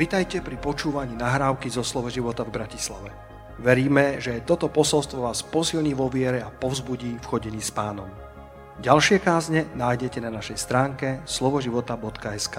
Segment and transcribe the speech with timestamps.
[0.00, 3.12] Vitajte pri počúvaní nahrávky zo Slovo života v Bratislave.
[3.60, 8.08] Veríme, že toto posolstvo vás posilní vo viere a povzbudí v chodení s pánom.
[8.80, 12.56] Ďalšie kázne nájdete na našej stránke slovoživota.sk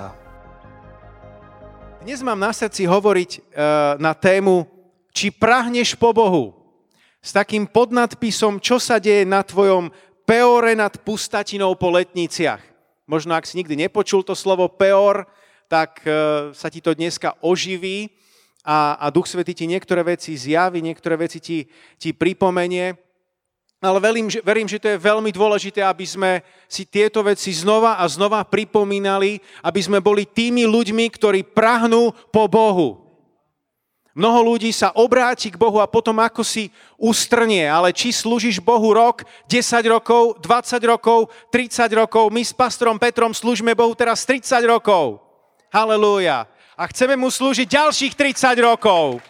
[2.06, 3.40] Dnes mám na srdci hovoriť e,
[3.98, 4.70] na tému
[5.10, 6.54] Či prahneš po Bohu?
[7.26, 9.90] S takým podnadpisom, čo sa deje na tvojom
[10.30, 12.62] peore nad pustatinou po letniciach.
[13.10, 15.26] Možno ak si nikdy nepočul to slovo peor,
[15.72, 16.12] tak e,
[16.52, 18.12] sa ti to dneska oživí
[18.68, 21.64] a, a Duch Svetý ti niektoré veci zjaví, niektoré veci ti,
[21.96, 23.00] ti pripomenie.
[23.80, 26.32] Ale verím že, verím, že to je veľmi dôležité, aby sme
[26.68, 32.52] si tieto veci znova a znova pripomínali, aby sme boli tými ľuďmi, ktorí prahnú po
[32.52, 33.02] Bohu.
[34.12, 36.68] Mnoho ľudí sa obráti k Bohu a potom ako si
[37.00, 43.00] ustrnie, ale či slúžiš Bohu rok, 10 rokov, 20 rokov, 30 rokov, my s pastorom
[43.00, 45.31] Petrom slúžime Bohu teraz 30 rokov.
[45.72, 46.52] Halelúja.
[46.76, 49.24] A chceme mu slúžiť ďalších 30 rokov.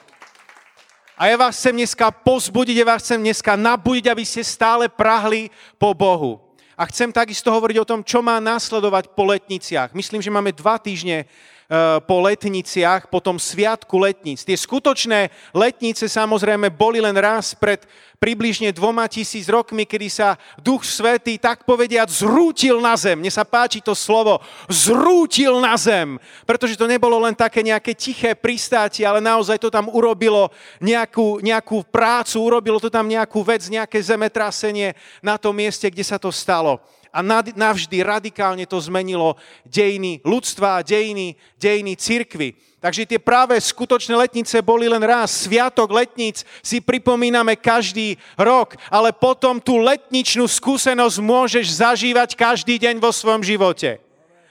[1.14, 5.54] A ja vás chcem dneska pozbudiť, ja vás chcem dneska nabudiť, aby ste stále prahli
[5.78, 6.42] po Bohu.
[6.74, 9.94] A chcem takisto hovoriť o tom, čo má nasledovať po letniciach.
[9.94, 11.30] Myslím, že máme dva týždne
[11.72, 14.44] Eh, po letniciach, po tom sviatku letnic.
[14.44, 17.88] Tie skutočné letnice samozrejme boli len raz pred
[18.22, 23.18] približne dvoma tisíc rokmi, kedy sa Duch Svetý, tak povediať, zrútil na zem.
[23.18, 24.38] Mne sa páči to slovo,
[24.70, 29.90] zrútil na zem, pretože to nebolo len také nejaké tiché pristátie, ale naozaj to tam
[29.90, 34.94] urobilo nejakú, nejakú prácu, urobilo to tam nejakú vec, nejaké zemetrasenie
[35.26, 36.78] na tom mieste, kde sa to stalo
[37.12, 37.20] a
[37.56, 39.36] navždy radikálne to zmenilo
[39.68, 42.56] dejiny ľudstva dejiny, dejiny cirkvy.
[42.82, 45.46] Takže tie práve skutočné letnice boli len raz.
[45.46, 52.98] Sviatok letníc si pripomíname každý rok, ale potom tú letničnú skúsenosť môžeš zažívať každý deň
[52.98, 54.02] vo svojom živote.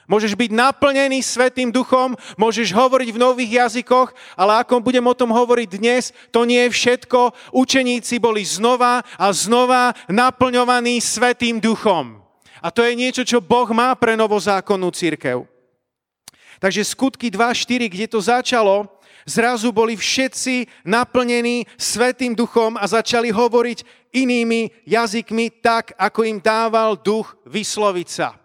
[0.06, 5.31] Môžeš byť naplnený Svetým duchom, môžeš hovoriť v nových jazykoch, ale ako budem o tom
[5.31, 7.31] hovoriť dnes, to nie je všetko.
[7.54, 12.29] Učeníci boli znova a znova naplňovaní Svetým duchom.
[12.60, 15.48] A to je niečo, čo Boh má pre novozákonnú církev.
[16.60, 18.84] Takže skutky 2.4, kde to začalo,
[19.25, 27.00] zrazu boli všetci naplnení Svetým duchom a začali hovoriť inými jazykmi tak, ako im dával
[27.00, 28.37] duch vysloviť sa.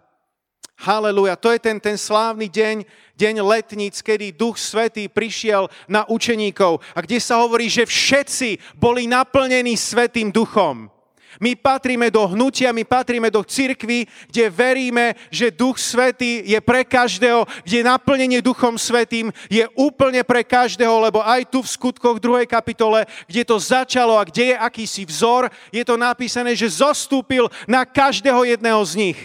[0.76, 2.84] Haleluja, to je ten, ten slávny deň,
[3.16, 9.08] deň letníc, kedy Duch Svetý prišiel na učeníkov a kde sa hovorí, že všetci boli
[9.08, 10.92] naplnení Svetým duchom.
[11.40, 16.84] My patríme do hnutia, my patríme do cirkvy, kde veríme, že Duch Svetý je pre
[16.84, 22.48] každého, kde naplnenie Duchom Svetým je úplne pre každého, lebo aj tu v skutkoch 2.
[22.48, 27.84] kapitole, kde to začalo a kde je akýsi vzor, je to napísané, že zostúpil na
[27.84, 29.20] každého jedného z nich.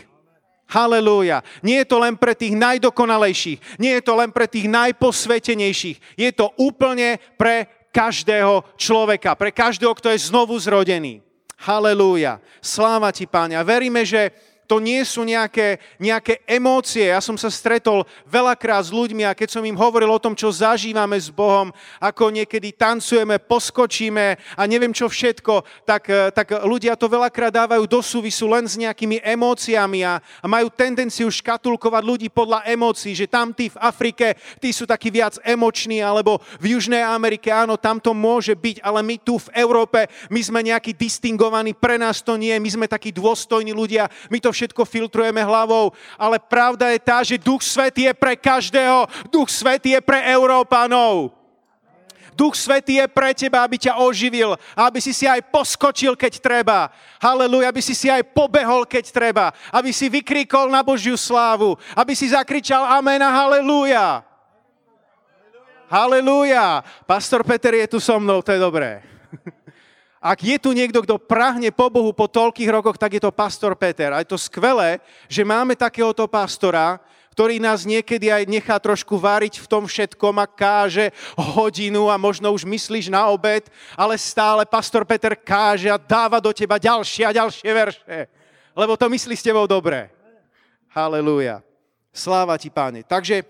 [0.71, 1.43] Halelúja.
[1.59, 6.31] Nie je to len pre tých najdokonalejších, nie je to len pre tých najposvetenejších, je
[6.31, 11.19] to úplne pre každého človeka, pre každého, kto je znovu zrodený.
[11.61, 12.41] Halelúja.
[12.57, 13.57] Sláva ti, Páne.
[13.61, 14.33] Veríme, že
[14.71, 17.11] to nie sú nejaké, nejaké emócie.
[17.11, 20.47] Ja som sa stretol veľakrát s ľuďmi a keď som im hovoril o tom, čo
[20.47, 26.95] zažívame s Bohom, ako niekedy tancujeme, poskočíme a neviem čo všetko, tak, eh, tak ľudia
[26.95, 32.27] to veľakrát dávajú do súvisu len s nejakými emóciami a, a majú tendenciu škatulkovať ľudí
[32.31, 37.51] podľa emócií, že tam v Afrike, tí sú takí viac emoční, alebo v Južnej Amerike,
[37.51, 41.99] áno, tam to môže byť, ale my tu v Európe, my sme nejakí distingovaní, pre
[41.99, 46.93] nás to nie, my sme takí dôstojní ľudia, my to všetko filtrujeme hlavou, ale pravda
[46.93, 51.41] je tá, že Duch Svetý je pre každého, Duch Svetý je pre Európanov.
[52.35, 56.89] Duch Svetý je pre teba, aby ťa oživil, aby si si aj poskočil, keď treba.
[57.21, 59.45] Haleluja, aby si si aj pobehol, keď treba.
[59.69, 61.75] Aby si vykríkol na Božiu slávu.
[61.93, 64.23] Aby si zakričal amen a haleluja.
[65.91, 66.87] Haleluja.
[67.03, 69.03] Pastor Peter je tu so mnou, to je dobré.
[70.21, 73.73] Ak je tu niekto, kto prahne po Bohu po toľkých rokoch, tak je to pastor
[73.73, 74.13] Peter.
[74.13, 77.01] A je to skvelé, že máme takéhoto pastora,
[77.33, 82.53] ktorý nás niekedy aj nechá trošku váriť v tom všetkom a káže hodinu a možno
[82.53, 83.65] už myslíš na obed,
[83.97, 88.29] ale stále pastor Peter káže a dáva do teba ďalšie a ďalšie verše.
[88.77, 90.13] Lebo to myslí s tebou dobre.
[90.93, 91.65] Halelúja.
[92.13, 93.07] Sláva ti, páne.
[93.07, 93.41] Takže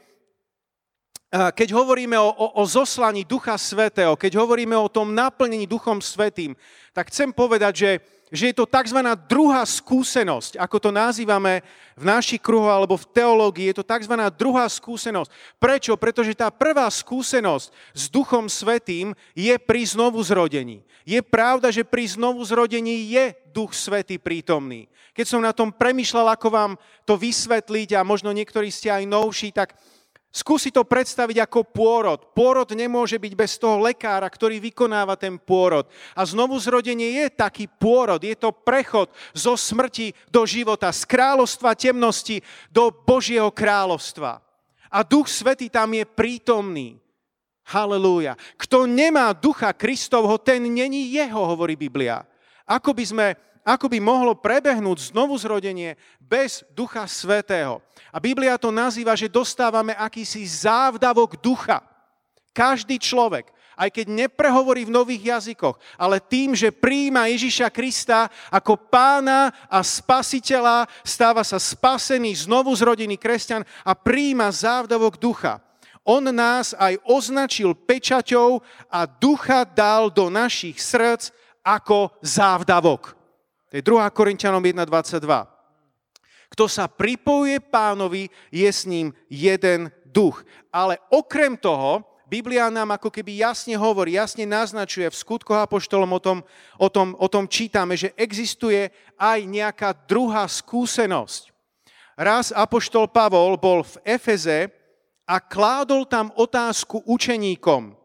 [1.31, 6.51] keď hovoríme o, o, o zoslaní Ducha Svetého, keď hovoríme o tom naplnení Duchom Svetým,
[6.91, 7.91] tak chcem povedať, že,
[8.27, 8.99] že je to tzv.
[9.31, 11.63] druhá skúsenosť, ako to nazývame
[11.95, 14.15] v našich kruhoch alebo v teológii, je to tzv.
[14.35, 15.31] druhá skúsenosť.
[15.55, 15.95] Prečo?
[15.95, 20.83] Pretože tá prvá skúsenosť s Duchom Svetým je pri znovu zrodení.
[21.07, 24.91] Je pravda, že pri znovu zrodení je Duch Svetý prítomný.
[25.15, 26.71] Keď som na tom premyšľal, ako vám
[27.07, 29.79] to vysvetliť a možno niektorí ste aj novší, tak
[30.31, 32.31] Skúsi to predstaviť ako pôrod.
[32.31, 35.83] Pôrod nemôže byť bez toho lekára, ktorý vykonáva ten pôrod.
[36.15, 38.23] A znovu zrodenie je taký pôrod.
[38.23, 42.39] Je to prechod zo smrti do života, z kráľovstva temnosti
[42.71, 44.39] do Božieho kráľovstva.
[44.87, 46.95] A Duch Svetý tam je prítomný.
[47.67, 48.39] Halelúja.
[48.55, 52.23] Kto nemá Ducha Kristovho, ten není jeho, hovorí Biblia.
[52.63, 53.27] Ako by sme
[53.61, 57.81] ako by mohlo prebehnúť znovu zrodenie bez Ducha Svetého.
[58.09, 61.85] A Biblia to nazýva, že dostávame akýsi závdavok ducha.
[62.51, 63.47] Každý človek,
[63.79, 69.79] aj keď neprehovorí v nových jazykoch, ale tým, že príjma Ježiša Krista ako pána a
[69.79, 75.63] spasiteľa, stáva sa spasený, znovu zrodený kresťan a príjma závdavok ducha.
[76.01, 78.59] On nás aj označil pečaťou
[78.89, 81.29] a ducha dal do našich srdc
[81.61, 83.20] ako závdavok.
[83.71, 84.03] To je 2.
[84.11, 85.47] Korintianom 1.22.
[86.51, 90.43] Kto sa pripojuje pánovi, je s ním jeden duch.
[90.67, 96.19] Ale okrem toho, Biblia nám ako keby jasne hovorí, jasne naznačuje, v skutkoch apoštolom o
[96.19, 96.37] tom,
[96.75, 101.51] o, tom, o tom čítame, že existuje aj nejaká druhá skúsenosť.
[102.19, 104.67] Raz apoštol Pavol bol v Efeze
[105.23, 108.00] a kládol tam otázku učeníkom.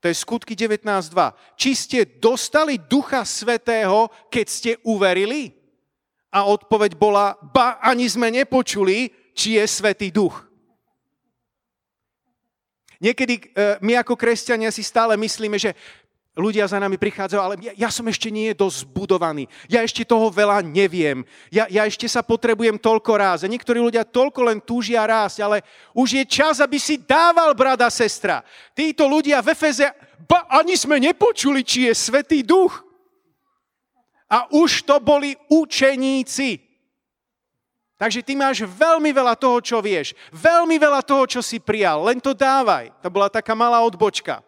[0.00, 1.12] To je skutky 19.2.
[1.60, 5.52] Či ste dostali Ducha Svetého, keď ste uverili?
[6.32, 10.40] A odpoveď bola, ba ani sme nepočuli, či je Svetý Duch.
[13.00, 13.44] Niekedy e,
[13.80, 15.72] my ako kresťania si stále myslíme, že
[16.38, 19.50] ľudia za nami prichádzajú, ale ja, ja som ešte nie dosť zbudovaný.
[19.66, 21.26] Ja ešte toho veľa neviem.
[21.50, 23.40] Ja, ja ešte sa potrebujem toľko ráz.
[23.42, 27.90] A niektorí ľudia toľko len túžia rásť, ale už je čas, aby si dával, brada,
[27.90, 28.46] sestra.
[28.72, 29.90] Títo ľudia v Efeze,
[30.30, 32.86] ba, ani sme nepočuli, či je Svetý Duch.
[34.30, 36.70] A už to boli učeníci.
[37.98, 40.16] Takže ty máš veľmi veľa toho, čo vieš.
[40.32, 42.06] Veľmi veľa toho, čo si prijal.
[42.06, 42.88] Len to dávaj.
[43.04, 44.40] To bola taká malá odbočka.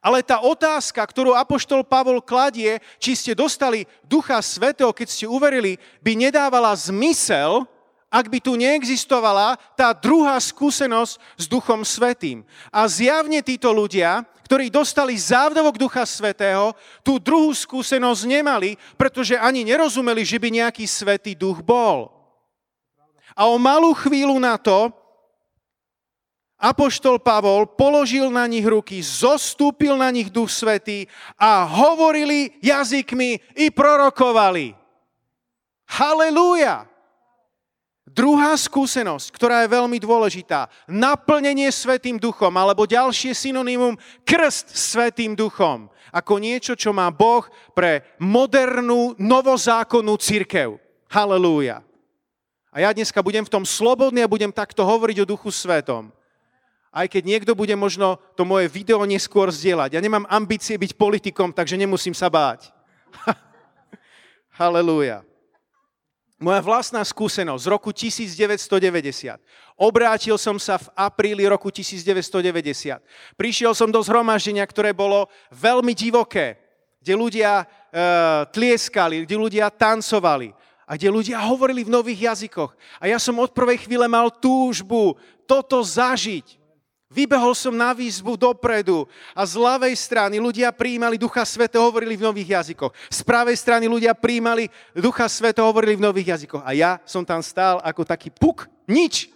[0.00, 5.76] Ale tá otázka, ktorú Apoštol Pavol kladie, či ste dostali Ducha Svetého, keď ste uverili,
[6.00, 7.68] by nedávala zmysel,
[8.10, 12.42] ak by tu neexistovala tá druhá skúsenosť s Duchom Svetým.
[12.72, 16.74] A zjavne títo ľudia, ktorí dostali závdavok Ducha Svetého,
[17.06, 22.10] tú druhú skúsenosť nemali, pretože ani nerozumeli, že by nejaký Svetý Duch bol.
[23.38, 24.90] A o malú chvíľu na to
[26.60, 31.08] Apoštol Pavol položil na nich ruky, zostúpil na nich Duch Svetý
[31.40, 34.76] a hovorili jazykmi i prorokovali.
[35.88, 36.84] Halelúja!
[38.04, 43.96] Druhá skúsenosť, ktorá je veľmi dôležitá, naplnenie Svetým duchom, alebo ďalšie synonymum,
[44.28, 50.76] krst Svetým duchom, ako niečo, čo má Boh pre modernú, novozákonnú církev.
[51.08, 51.80] Halelúja.
[52.68, 56.12] A ja dneska budem v tom slobodný a budem takto hovoriť o Duchu Svetom
[56.90, 59.94] aj keď niekto bude možno to moje video neskôr zdieľať.
[59.94, 62.74] Ja nemám ambície byť politikom, takže nemusím sa báť.
[64.58, 65.22] Halelúja.
[66.40, 69.36] Moja vlastná skúsenosť z roku 1990.
[69.76, 72.96] Obrátil som sa v apríli roku 1990.
[73.36, 76.56] Prišiel som do zhromaždenia, ktoré bolo veľmi divoké,
[77.00, 77.64] kde ľudia e,
[78.56, 80.56] tlieskali, kde ľudia tancovali
[80.88, 82.72] a kde ľudia hovorili v nových jazykoch.
[83.00, 86.59] A ja som od prvej chvíle mal túžbu toto zažiť.
[87.10, 89.02] Vybehol som na výzvu dopredu
[89.34, 92.94] a z ľavej strany ľudia prijímali Ducha Svetého, hovorili v nových jazykoch.
[93.10, 96.62] Z pravej strany ľudia prijímali Ducha Svetého, hovorili v nových jazykoch.
[96.62, 99.26] A ja som tam stál ako taký puk, nič.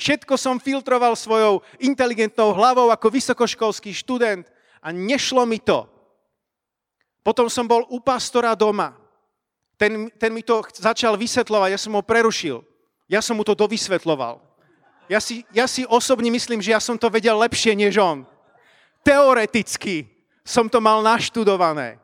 [0.00, 4.48] Všetko som filtroval svojou inteligentnou hlavou ako vysokoškolský študent
[4.80, 5.84] a nešlo mi to.
[7.20, 8.96] Potom som bol u pastora doma.
[9.76, 12.64] Ten, ten mi to začal vysvetľovať, ja som ho prerušil.
[13.12, 14.49] Ja som mu to dovysvetloval.
[15.10, 18.22] Ja si, ja si osobne myslím, že ja som to vedel lepšie než on.
[19.02, 20.06] Teoreticky
[20.46, 21.98] som to mal naštudované,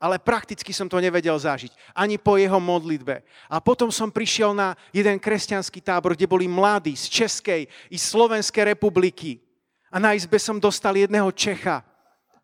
[0.00, 1.68] ale prakticky som to nevedel zažiť.
[1.92, 3.20] Ani po jeho modlitbe.
[3.52, 8.72] A potom som prišiel na jeden kresťanský tábor, kde boli mladí z Českej i Slovenskej
[8.72, 9.36] republiky.
[9.92, 11.84] A na izbe som dostal jedného Čecha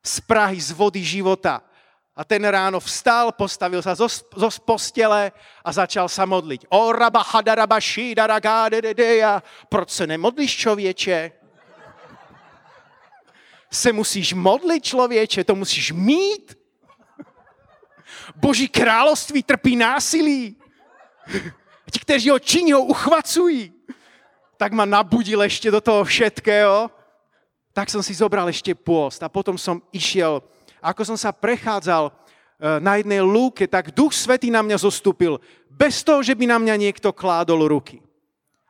[0.05, 1.65] z Prahy, z vody života.
[2.13, 5.33] A ten ráno vstal, postavil sa zo, zo postele
[5.65, 6.69] a začal sa modliť.
[6.69, 9.41] O raba hadaraba šídara gádededeja.
[9.69, 11.33] Proč se nemodlíš, člověče?
[13.73, 16.59] Se musíš modlit, člověče, to musíš mít.
[18.37, 20.57] Boží království trpí násilí.
[21.91, 23.73] Ti, kteří ho činí, ho uchvacují.
[24.57, 26.93] Tak ma nabudil ešte do toho všetkého.
[27.73, 30.45] Tak som si zobral ešte pôst a potom som išiel
[30.83, 32.13] ako som sa prechádzal e,
[32.83, 35.39] na jednej lúke, tak Duch Svetý na mňa zostúpil,
[35.71, 38.03] bez toho, že by na mňa niekto kládol ruky.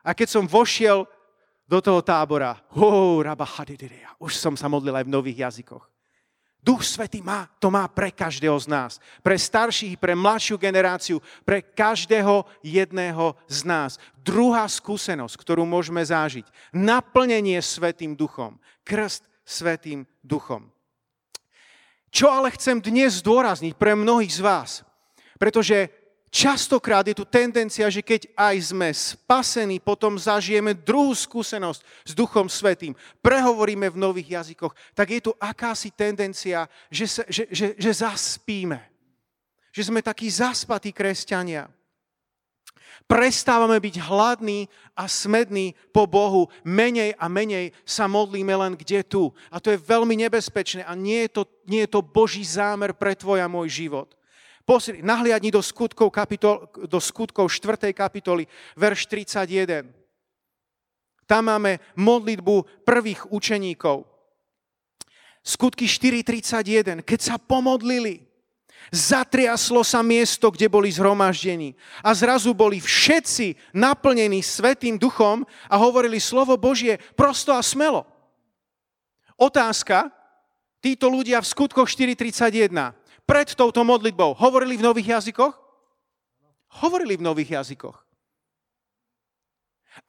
[0.05, 1.09] A keď som vošiel
[1.67, 2.59] do toho tábora.
[2.75, 3.23] Oh,
[4.19, 5.83] Už som sa modlil aj v nových jazykoch.
[6.63, 8.91] Duch Svetý má, to má pre každého z nás.
[9.19, 13.91] Pre starších, pre mladšiu generáciu, pre každého jedného z nás.
[14.23, 16.47] Druhá skúsenosť, ktorú môžeme zážiť.
[16.71, 18.55] Naplnenie Svetým duchom.
[18.87, 20.72] Krst Svetým duchom.
[22.13, 24.71] Čo ale chcem dnes zdôrazniť pre mnohých z vás?
[25.41, 25.89] Pretože
[26.33, 32.49] Častokrát je tu tendencia, že keď aj sme spasení, potom zažijeme druhú skúsenosť s Duchom
[32.49, 37.91] Svetým, prehovoríme v nových jazykoch, tak je tu akási tendencia, že, sa, že, že, že
[37.93, 38.81] zaspíme.
[39.69, 41.69] Že sme takí zaspatí kresťania.
[43.03, 46.47] Prestávame byť hladní a smední po Bohu.
[46.63, 49.33] Menej a menej sa modlíme len kde tu.
[49.51, 53.13] A to je veľmi nebezpečné a nie je to, nie je to Boží zámer pre
[53.13, 54.15] tvoj a môj život.
[54.63, 57.91] Posri, nahliadni do skutkov, kapitol, do skutkov 4.
[57.91, 58.47] kapitoly,
[58.79, 59.91] verš 31.
[61.27, 64.07] Tam máme modlitbu prvých učeníkov.
[65.43, 67.03] Skutky 4.31.
[67.03, 68.23] Keď sa pomodlili,
[68.91, 71.77] zatriaslo sa miesto, kde boli zhromaždení.
[72.01, 78.03] A zrazu boli všetci naplnení Svetým duchom a hovorili slovo Božie prosto a smelo.
[79.37, 80.11] Otázka,
[80.83, 82.73] títo ľudia v skutkoch 4.31
[83.23, 85.53] pred touto modlitbou hovorili v nových jazykoch?
[86.83, 87.97] Hovorili v nových jazykoch.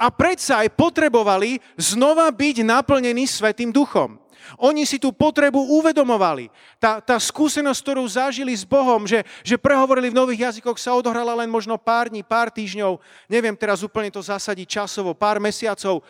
[0.00, 4.16] A predsa aj potrebovali znova byť naplnení Svetým duchom.
[4.60, 6.52] Oni si tú potrebu uvedomovali.
[6.78, 11.34] Tá, tá skúsenosť, ktorú zažili s Bohom, že, že prehovorili v nových jazykoch, sa odohrala
[11.38, 16.02] len možno pár dní, pár týždňov, neviem teraz úplne to zasadiť časovo, pár mesiacov, e,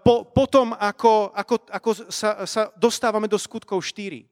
[0.00, 4.24] po, potom ako, ako, ako sa, sa dostávame do skutkov 4.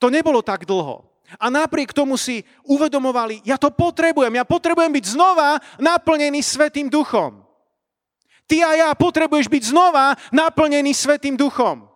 [0.00, 1.10] To nebolo tak dlho.
[1.38, 7.46] A napriek tomu si uvedomovali, ja to potrebujem, ja potrebujem byť znova naplnený Svetým duchom.
[8.50, 11.89] Ty a ja potrebuješ byť znova naplnený Svetým duchom.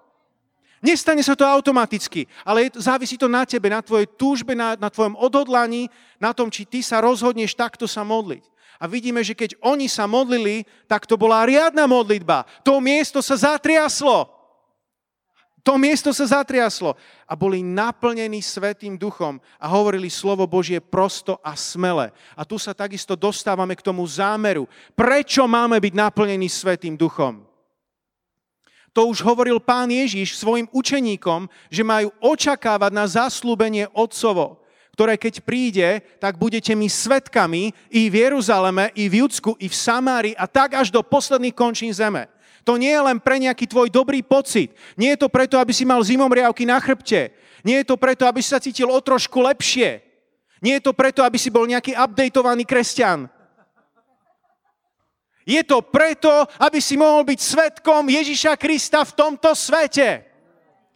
[0.84, 5.16] Nestane sa to automaticky, ale závisí to na tebe, na tvojej túžbe, na, na tvojom
[5.16, 5.88] odhodlaní,
[6.20, 8.44] na tom, či ty sa rozhodneš takto sa modliť.
[8.76, 12.44] A vidíme, že keď oni sa modlili, tak to bola riadna modlitba.
[12.68, 14.28] To miesto sa zatriaslo.
[15.64, 16.92] To miesto sa zatriaslo
[17.24, 22.12] a boli naplnení Svetým duchom a hovorili slovo Božie prosto a smele.
[22.36, 24.68] A tu sa takisto dostávame k tomu zámeru.
[24.92, 27.53] Prečo máme byť naplnení Svetým duchom?
[28.94, 34.62] To už hovoril pán Ježiš svojim učeníkom, že majú očakávať na zaslúbenie Otcovo,
[34.94, 39.74] ktoré keď príde, tak budete mi svetkami i v Jeruzaleme, i v Judsku, i v
[39.74, 42.30] Samári a tak až do posledných končín zeme.
[42.62, 44.72] To nie je len pre nejaký tvoj dobrý pocit.
[44.94, 47.34] Nie je to preto, aby si mal zimomriavky na chrbte.
[47.66, 50.00] Nie je to preto, aby si sa cítil o trošku lepšie.
[50.62, 53.28] Nie je to preto, aby si bol nejaký updateovaný kresťan.
[55.44, 60.24] Je to preto, aby si mohol byť svetkom Ježiša Krista v tomto svete.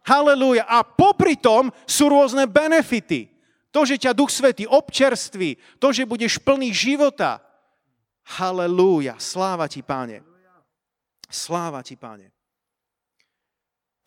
[0.08, 0.64] Halelúja.
[0.64, 3.28] A popri tom sú rôzne benefity.
[3.68, 7.44] To, že ťa Duch Svetý občerství, to, že budeš plný života.
[8.40, 9.20] Halelúja.
[9.20, 10.24] Sláva ti, páne.
[11.28, 12.32] Sláva ti, páne.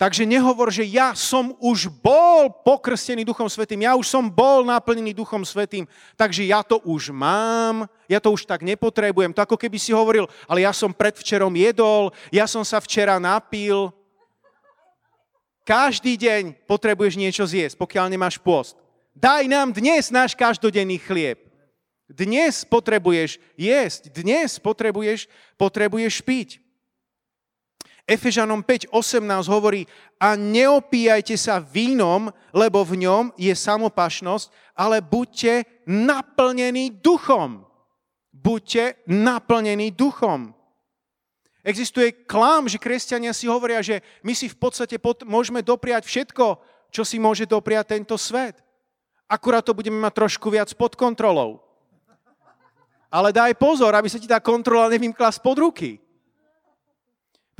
[0.02, 5.14] Takže nehovor, že ja som už bol pokrstený Duchom Svetým, ja už som bol naplnený
[5.14, 5.86] Duchom Svetým,
[6.18, 9.30] takže ja to už mám, ja to už tak nepotrebujem.
[9.30, 13.94] To ako keby si hovoril, ale ja som predvčerom jedol, ja som sa včera napil.
[15.62, 18.74] Každý deň potrebuješ niečo zjesť, pokiaľ nemáš post.
[19.14, 21.38] Daj nám dnes náš každodenný chlieb.
[22.10, 26.61] Dnes potrebuješ jesť, dnes potrebuješ, potrebuješ piť.
[28.12, 29.88] Efežanom 5.18 hovorí,
[30.20, 37.64] a neopíjajte sa vínom, lebo v ňom je samopašnosť, ale buďte naplnení duchom.
[38.28, 40.52] Buďte naplnení duchom.
[41.62, 46.58] Existuje klám, že kresťania si hovoria, že my si v podstate pot- môžeme dopriať všetko,
[46.90, 48.58] čo si môže dopriať tento svet.
[49.30, 51.62] Akurát to budeme mať trošku viac pod kontrolou.
[53.08, 56.01] Ale daj pozor, aby sa ti tá kontrola nevymkla spod ruky.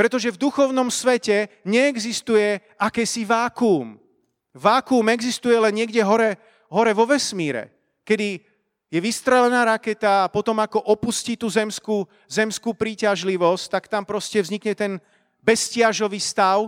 [0.03, 4.03] Pretože v duchovnom svete neexistuje akési vákuum.
[4.51, 6.43] Vákuum existuje len niekde hore,
[6.75, 7.71] hore vo vesmíre,
[8.03, 8.43] kedy
[8.91, 14.75] je vystrelená raketa a potom ako opustí tú zemskú, zemskú príťažlivosť, tak tam proste vznikne
[14.75, 14.93] ten
[15.39, 16.67] bezstiažový stav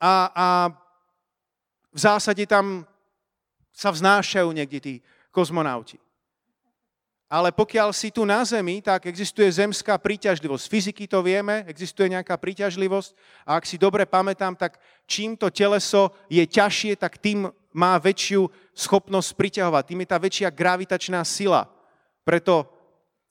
[0.00, 0.46] a, a
[1.92, 2.88] v zásade tam
[3.76, 4.94] sa vznášajú niekde tí
[5.28, 6.00] kozmonauti.
[7.28, 10.64] Ale pokiaľ si tu na Zemi, tak existuje zemská príťažlivosť.
[10.64, 13.12] Z fyziky to vieme, existuje nejaká príťažlivosť
[13.44, 18.48] a ak si dobre pamätám, tak čím to teleso je ťažšie, tak tým má väčšiu
[18.72, 21.68] schopnosť priťahovať, tým je tá väčšia gravitačná sila.
[22.24, 22.64] Preto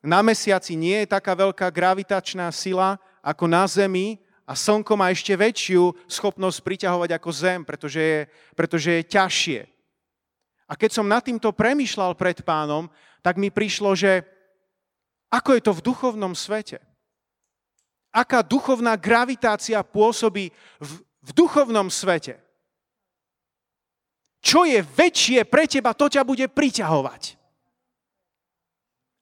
[0.06, 5.34] na mesiaci nie je taká veľká gravitačná sila ako na zemi a slnko má ešte
[5.34, 8.20] väčšiu schopnosť priťahovať ako zem, pretože je,
[8.54, 9.60] pretože je ťažšie.
[10.68, 12.92] A keď som nad týmto premyšľal pred pánom,
[13.28, 14.24] tak mi prišlo, že
[15.28, 16.80] ako je to v duchovnom svete.
[18.16, 20.48] Aká duchovná gravitácia pôsobí
[20.80, 22.40] v, v duchovnom svete.
[24.40, 27.36] Čo je väčšie pre teba, to ťa bude priťahovať.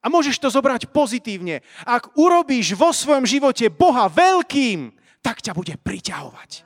[0.06, 1.66] A môžeš to zobrať pozitívne.
[1.82, 4.94] Ak urobíš vo svojom živote Boha veľkým,
[5.26, 6.65] tak ťa bude priťahovať.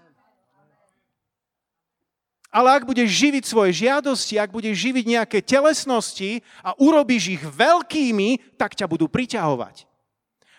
[2.50, 8.58] Ale ak budeš živiť svoje žiadosti, ak budeš živiť nejaké telesnosti a urobíš ich veľkými,
[8.58, 9.86] tak ťa budú priťahovať.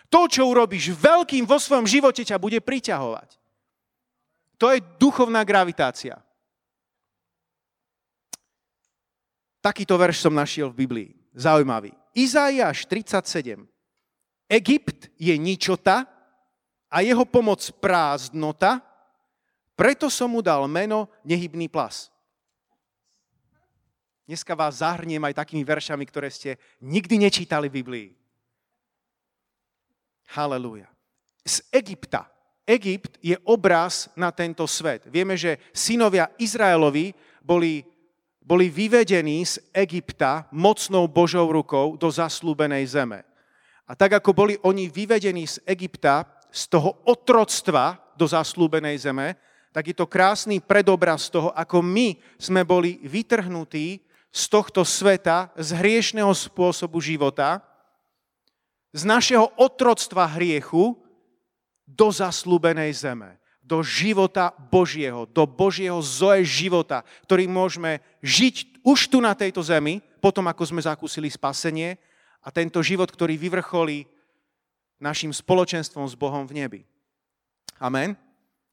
[0.07, 3.39] To, čo urobíš veľkým vo svojom živote, ťa bude priťahovať.
[4.59, 6.19] To je duchovná gravitácia.
[9.59, 11.09] Takýto verš som našiel v Biblii.
[11.35, 11.91] Zaujímavý.
[12.15, 13.67] Izaiáš 37.
[14.51, 16.03] Egypt je ničota
[16.91, 18.83] a jeho pomoc prázdnota,
[19.81, 22.13] preto som mu dal meno nehybný plas.
[24.29, 28.07] Dneska vás zahrniem aj takými veršami, ktoré ste nikdy nečítali v Biblii.
[30.37, 30.85] Halelúja.
[31.41, 32.29] Z Egypta.
[32.69, 35.09] Egypt je obraz na tento svet.
[35.09, 37.81] Vieme, že synovia Izraelovi boli
[38.41, 43.25] boli vyvedení z Egypta mocnou Božou rukou do zaslúbenej zeme.
[43.89, 49.37] A tak ako boli oni vyvedení z Egypta, z toho otroctva do zaslúbenej zeme,
[49.71, 55.75] tak je to krásny predobraz toho, ako my sme boli vytrhnutí z tohto sveta, z
[55.75, 57.63] hriešného spôsobu života,
[58.91, 60.99] z našeho otroctva hriechu
[61.87, 69.23] do zaslúbenej zeme do života Božieho, do Božieho zoe života, ktorý môžeme žiť už tu
[69.23, 71.95] na tejto zemi, potom ako sme zakúsili spasenie
[72.43, 74.03] a tento život, ktorý vyvrcholí
[74.99, 76.81] našim spoločenstvom s Bohom v nebi.
[77.79, 78.19] Amen.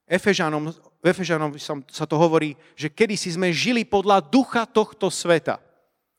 [0.09, 0.73] Efežanom,
[1.05, 5.61] Efežanom sa to hovorí, že kedysi sme žili podľa ducha tohto sveta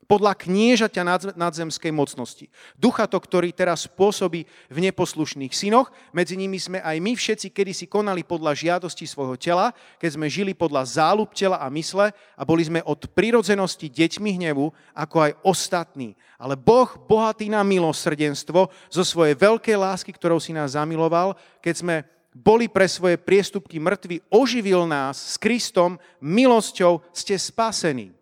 [0.09, 2.49] podľa kniežaťa nadzemskej mocnosti.
[2.73, 7.85] Ducha to, ktorý teraz pôsobí v neposlušných synoch, medzi nimi sme aj my všetci kedysi
[7.85, 9.69] konali podľa žiadosti svojho tela,
[10.01, 14.73] keď sme žili podľa záľub tela a mysle a boli sme od prirodzenosti deťmi hnevu,
[14.97, 16.17] ako aj ostatní.
[16.41, 21.95] Ale Boh, bohatý na milosrdenstvo, zo svojej veľkej lásky, ktorou si nás zamiloval, keď sme
[22.33, 28.13] boli pre svoje priestupky mŕtvi, oživil nás s Kristom, milosťou ste spasení.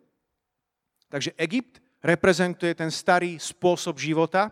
[1.08, 4.52] Takže Egypt reprezentuje ten starý spôsob života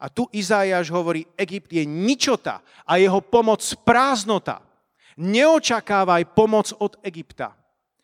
[0.00, 4.60] a tu Izájaš hovorí, Egypt je ničota a jeho pomoc prázdnota.
[5.16, 7.54] Neočakávaj pomoc od Egypta.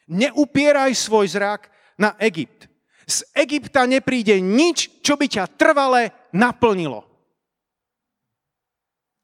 [0.08, 2.70] Neupieraj svoj zrak na Egypt.
[3.10, 7.09] Z Egypta nepríde nič, čo by ťa trvale naplnilo.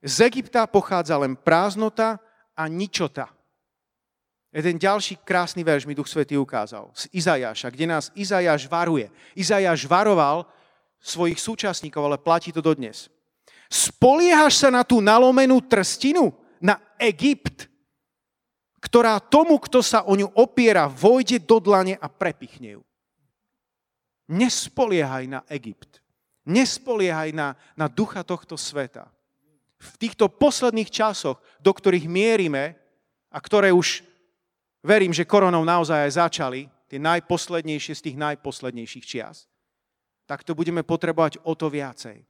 [0.07, 2.23] Z Egypta pochádza len prázdnota
[2.55, 3.27] a ničota.
[4.55, 9.11] Jeden ďalší krásny verš mi Duch Svetý ukázal z Izajaša, kde nás Izajaš varuje.
[9.35, 10.47] Izajaš varoval
[11.03, 13.11] svojich súčasníkov, ale platí to dodnes.
[13.67, 16.31] Spoliehaš sa na tú nalomenú trstinu,
[16.63, 17.69] na Egypt,
[18.81, 22.83] ktorá tomu, kto sa o ňu opiera, vojde do dlane a prepichne ju.
[24.31, 26.01] Nespoliehaj na Egypt.
[26.47, 29.11] Nespoliehaj na, na ducha tohto sveta.
[29.77, 32.77] V týchto posledných časoch, do ktorých mierime
[33.29, 34.01] a ktoré už
[34.81, 39.51] verím, že koronou naozaj aj začali, tie najposlednejšie z tých najposlednejších čias,
[40.25, 42.23] tak to budeme potrebovať o to viacej.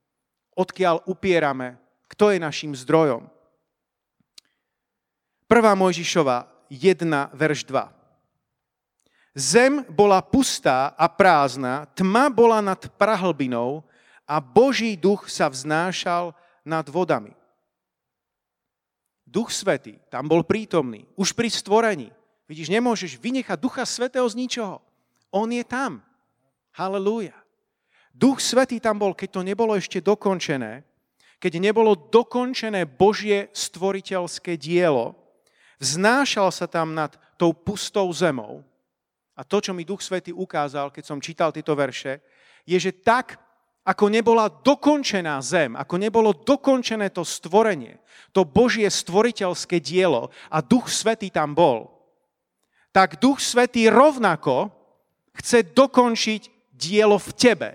[0.57, 1.77] Odkiaľ upierame,
[2.09, 3.29] kto je našim zdrojom.
[5.47, 5.53] 1.
[5.53, 7.93] Mojžišova 1, verš 2.
[9.37, 13.85] Zem bola pustá a prázdna, tma bola nad prahlbinou
[14.25, 16.33] a Boží duch sa vznášal
[16.65, 17.36] nad vodami.
[19.27, 22.09] Duch Svetý tam bol prítomný, už pri stvorení.
[22.47, 24.79] Vidíš, nemôžeš vynechať Ducha Svetého z ničoho.
[25.35, 25.99] On je tam.
[26.71, 27.35] Halelúja.
[28.15, 30.87] Duch Svetý tam bol, keď to nebolo ešte dokončené,
[31.37, 35.13] keď nebolo dokončené Božie stvoriteľské dielo,
[35.77, 38.65] vznášal sa tam nad tou pustou zemou.
[39.37, 42.25] A to, čo mi Duch Svetý ukázal, keď som čítal tieto verše,
[42.65, 43.37] je, že tak,
[43.87, 48.03] ako nebola dokončená zem, ako nebolo dokončené to stvorenie,
[48.35, 51.95] to Božie stvoriteľské dielo a Duch Svetý tam bol,
[52.91, 54.75] tak Duch Svetý rovnako
[55.39, 57.71] chce dokončiť dielo v tebe.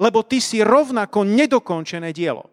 [0.00, 2.48] Lebo ty si rovnako nedokončené dielo.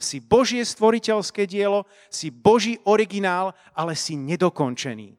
[0.00, 5.16] Si Božie stvoriteľské dielo, si Boží originál, ale si nedokončený.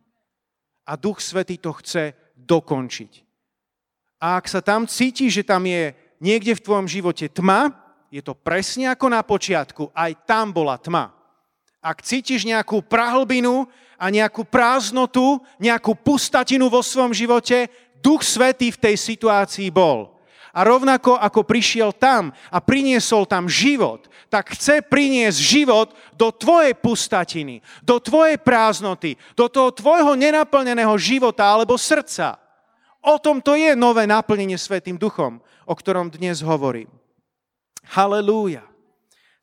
[0.90, 3.12] A Duch Svetý to chce dokončiť.
[4.22, 7.74] A ak sa tam cíti, že tam je niekde v tvojom živote tma,
[8.08, 11.12] je to presne ako na počiatku, aj tam bola tma.
[11.84, 13.68] Ak cítiš nejakú prahlbinu
[14.00, 17.68] a nejakú prázdnotu, nejakú pustatinu vo svojom živote,
[18.00, 20.18] Duch Svetý v tej situácii bol.
[20.58, 26.74] A rovnako ako prišiel tam a priniesol tam život, tak chce priniesť život do tvojej
[26.74, 32.42] pustatiny, do tvojej prázdnoty, do toho tvojho nenaplneného života alebo srdca.
[33.06, 36.88] O tom to je nové naplnenie Svetým duchom, o ktorom dnes hovorím.
[37.92, 38.64] Halelúja.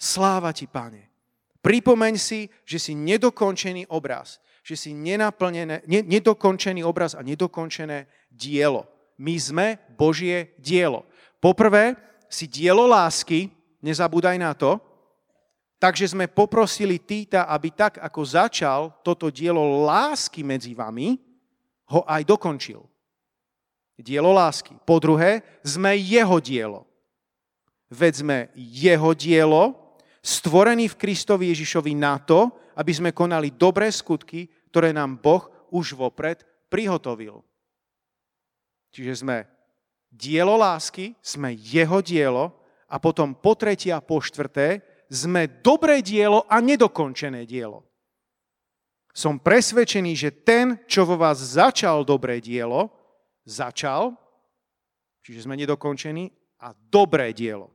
[0.01, 1.13] Sláva ti, pane.
[1.61, 8.89] Pripomeň si, že si nedokončený obraz, že si nedokončený obraz a nedokončené dielo.
[9.21, 11.09] My sme Božie dielo.
[11.41, 11.97] Poprvé,
[12.29, 13.49] si dielo lásky,
[13.81, 14.81] nezabúdaj na to,
[15.81, 21.21] takže sme poprosili Týta, aby tak, ako začal toto dielo lásky medzi vami,
[21.89, 22.81] ho aj dokončil.
[23.94, 24.74] Dielo lásky.
[24.83, 26.83] Po druhé, sme jeho dielo.
[27.92, 29.62] Veď sme jeho dielo,
[30.18, 35.94] stvorený v Kristovi Ježišovi na to, aby sme konali dobré skutky, ktoré nám Boh už
[35.94, 37.44] vopred prihotovil.
[38.90, 39.46] Čiže sme
[40.11, 42.54] dielo lásky, sme jeho dielo
[42.90, 47.87] a potom po tretie a po štvrté sme dobré dielo a nedokončené dielo.
[49.14, 52.90] Som presvedčený, že ten, čo vo vás začal dobré dielo,
[53.44, 54.16] začal,
[55.24, 56.33] čiže sme nedokončení,
[56.64, 57.68] a dobré dielo.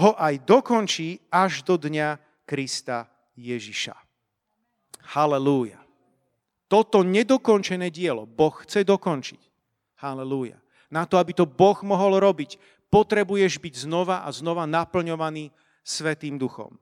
[0.00, 2.16] Ho aj dokončí až do dňa
[2.48, 3.92] Krista Ježiša.
[5.12, 5.80] Halelúja.
[6.64, 9.40] Toto nedokončené dielo Boh chce dokončiť.
[10.00, 10.56] Halelúja.
[10.88, 12.56] Na to, aby to Boh mohol robiť,
[12.88, 15.52] potrebuješ byť znova a znova naplňovaný
[15.84, 16.78] Svetým duchom.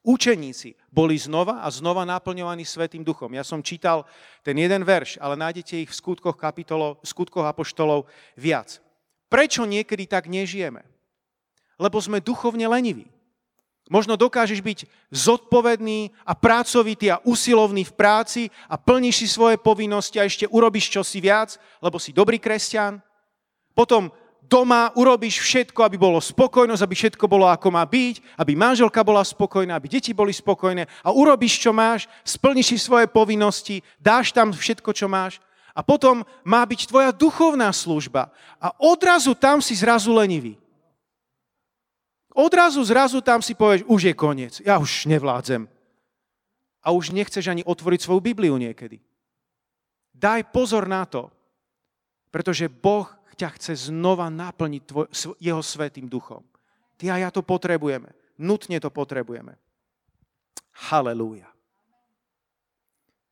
[0.00, 3.36] Učeníci boli znova a znova naplňovaní Svetým duchom.
[3.36, 4.08] Ja som čítal
[4.40, 8.80] ten jeden verš, ale nájdete ich v skutkoch, kapitolov, v skutkoch apoštolov viac.
[9.28, 10.88] Prečo niekedy tak nežijeme?
[11.76, 13.12] Lebo sme duchovne leniví.
[13.90, 14.78] Možno dokážeš byť
[15.10, 20.94] zodpovedný a pracovitý a usilovný v práci a plníš si svoje povinnosti a ešte urobíš
[20.94, 23.02] čosi viac, lebo si dobrý kresťan.
[23.74, 24.14] Potom
[24.50, 29.22] doma urobíš všetko, aby bolo spokojnosť, aby všetko bolo ako má byť, aby manželka bola
[29.22, 34.50] spokojná, aby deti boli spokojné a urobíš, čo máš, splníš si svoje povinnosti, dáš tam
[34.50, 35.38] všetko, čo máš
[35.70, 40.58] a potom má byť tvoja duchovná služba a odrazu tam si zrazu lenivý.
[42.30, 45.66] Odrazu, zrazu tam si povieš, už je koniec, ja už nevládzem.
[46.80, 49.02] A už nechceš ani otvoriť svoju Bibliu niekedy.
[50.14, 51.28] Daj pozor na to,
[52.30, 53.10] pretože Boh
[53.40, 55.08] ťa chce znova naplniť tvoj,
[55.40, 56.44] jeho svetým duchom.
[57.00, 58.12] Ty a ja to potrebujeme.
[58.36, 59.56] Nutne to potrebujeme.
[60.92, 61.48] Halelúja.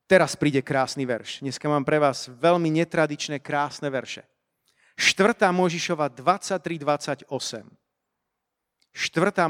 [0.09, 1.45] Teraz príde krásny verš.
[1.45, 4.25] Dneska mám pre vás veľmi netradičné, krásne verše.
[4.97, 5.37] 4.
[5.53, 7.29] Možišova 23.28.
[7.29, 7.69] 4.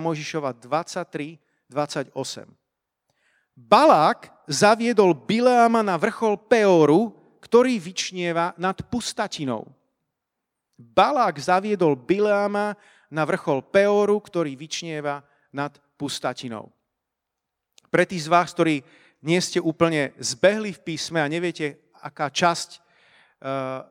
[0.03, 1.38] Možišova 23,
[1.71, 2.11] 28.
[3.55, 9.78] Balák zaviedol Bileama na vrchol Peoru, ktorý vyčnieva nad pustatinou.
[10.79, 12.79] Balák zaviedol Bileama
[13.11, 16.71] na vrchol Peoru, ktorý vyčnieva nad pustatinou.
[17.91, 18.87] Pre tých z vás, ktorí
[19.19, 23.83] nie ste úplne zbehli v písme a neviete, aká časť uh,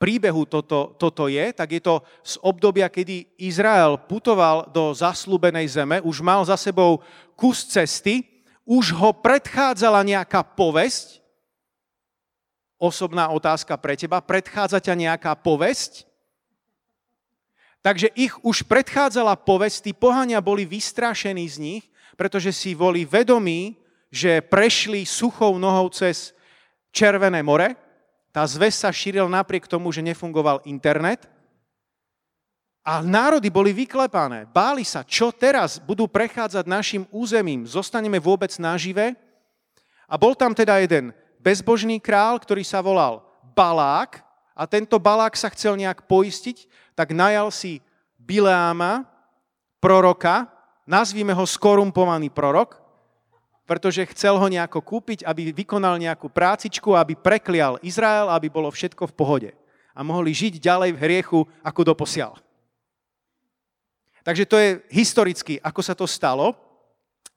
[0.00, 6.00] príbehu toto, toto je, tak je to z obdobia, kedy Izrael putoval do zaslúbenej zeme,
[6.00, 7.04] už mal za sebou
[7.36, 8.24] kus cesty,
[8.64, 11.20] už ho predchádzala nejaká povesť,
[12.80, 16.08] osobná otázka pre teba, predchádza ťa nejaká povesť?
[17.80, 23.80] Takže ich už predchádzala povesť, tí pohania boli vystrašení z nich, pretože si boli vedomí,
[24.12, 26.36] že prešli suchou nohou cez
[26.90, 27.78] Červené more,
[28.30, 31.26] tá zväz sa šíril napriek tomu, že nefungoval internet
[32.86, 34.46] a národy boli vyklepané.
[34.50, 39.14] Báli sa, čo teraz budú prechádzať našim územím, zostaneme vôbec nažive.
[40.10, 43.22] A bol tam teda jeden bezbožný král, ktorý sa volal
[43.54, 44.22] Balák
[44.60, 47.80] a tento Balák sa chcel nejak poistiť, tak najal si
[48.20, 49.08] Bileáma,
[49.80, 50.52] proroka,
[50.84, 52.76] nazvíme ho skorumpovaný prorok,
[53.64, 59.08] pretože chcel ho nejako kúpiť, aby vykonal nejakú prácičku, aby preklial Izrael, aby bolo všetko
[59.08, 59.50] v pohode.
[59.96, 62.36] A mohli žiť ďalej v hriechu, ako doposiaľ.
[64.20, 66.52] Takže to je historicky, ako sa to stalo.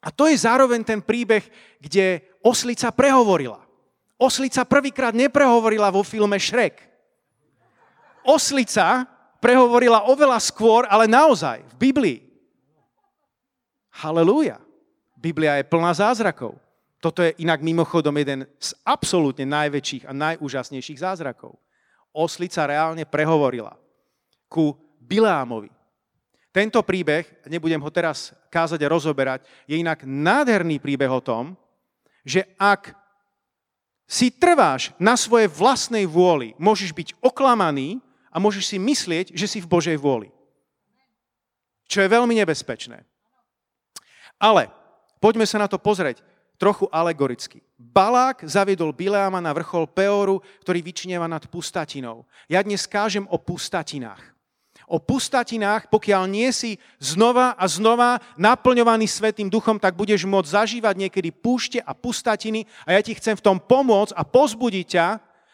[0.03, 1.47] A to je zároveň ten príbeh,
[1.79, 3.63] kde oslica prehovorila.
[4.19, 6.92] Oslica prvýkrát neprehovorila vo filme Shrek.
[8.23, 9.07] Oslica
[9.43, 12.19] prehovorila oveľa skôr, ale naozaj, v Biblii.
[13.99, 14.57] Halelúja.
[15.19, 16.59] Biblia je plná zázrakov.
[17.03, 21.59] Toto je inak mimochodom jeden z absolútne najväčších a najúžasnejších zázrakov.
[22.15, 23.75] Oslica reálne prehovorila
[24.47, 25.67] ku Bileámovi.
[26.53, 31.57] Tento príbeh, nebudem ho teraz kázať a rozoberať, je inak nádherný príbeh o tom,
[32.21, 32.93] že ak
[34.05, 37.97] si trváš na svojej vlastnej vôli, môžeš byť oklamaný
[38.34, 40.34] a môžeš si myslieť, že si v Božej vôli.
[41.86, 43.06] Čo je veľmi nebezpečné.
[44.41, 44.74] Ale
[45.22, 46.26] poďme sa na to pozrieť
[46.58, 47.62] trochu alegoricky.
[47.78, 52.26] Balák zaviedol Bileama na vrchol Peoru, ktorý vyčnieva nad pustatinou.
[52.50, 54.34] Ja dnes kážem o pustatinách
[54.88, 60.96] o pustatinách, pokiaľ nie si znova a znova naplňovaný Svetým duchom, tak budeš môcť zažívať
[61.08, 65.08] niekedy púšte a pustatiny a ja ti chcem v tom pomôcť a pozbudiť ťa,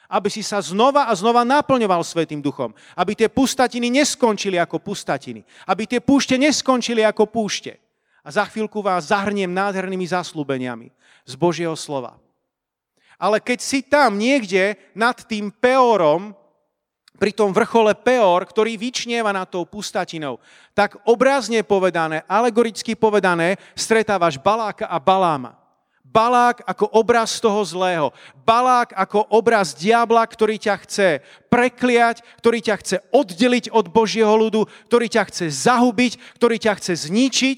[0.10, 2.74] aby si sa znova a znova naplňoval Svetým duchom.
[2.98, 5.46] Aby tie pustatiny neskončili ako pustatiny.
[5.70, 7.78] Aby tie púšte neskončili ako púšte.
[8.26, 10.90] A za chvíľku vás zahrniem nádhernými zaslúbeniami
[11.30, 12.18] z Božieho slova.
[13.22, 16.34] Ale keď si tam niekde nad tým peorom,
[17.20, 20.40] pri tom vrchole Peor, ktorý vyčnieva nad tou pustatinou,
[20.72, 25.59] tak obrazne povedané, alegoricky povedané, stretávaš Baláka a Baláma.
[26.10, 28.10] Balák ako obraz toho zlého.
[28.42, 31.10] Balák ako obraz diabla, ktorý ťa chce
[31.54, 36.94] prekliať, ktorý ťa chce oddeliť od Božieho ľudu, ktorý ťa chce zahubiť, ktorý ťa chce
[37.06, 37.58] zničiť,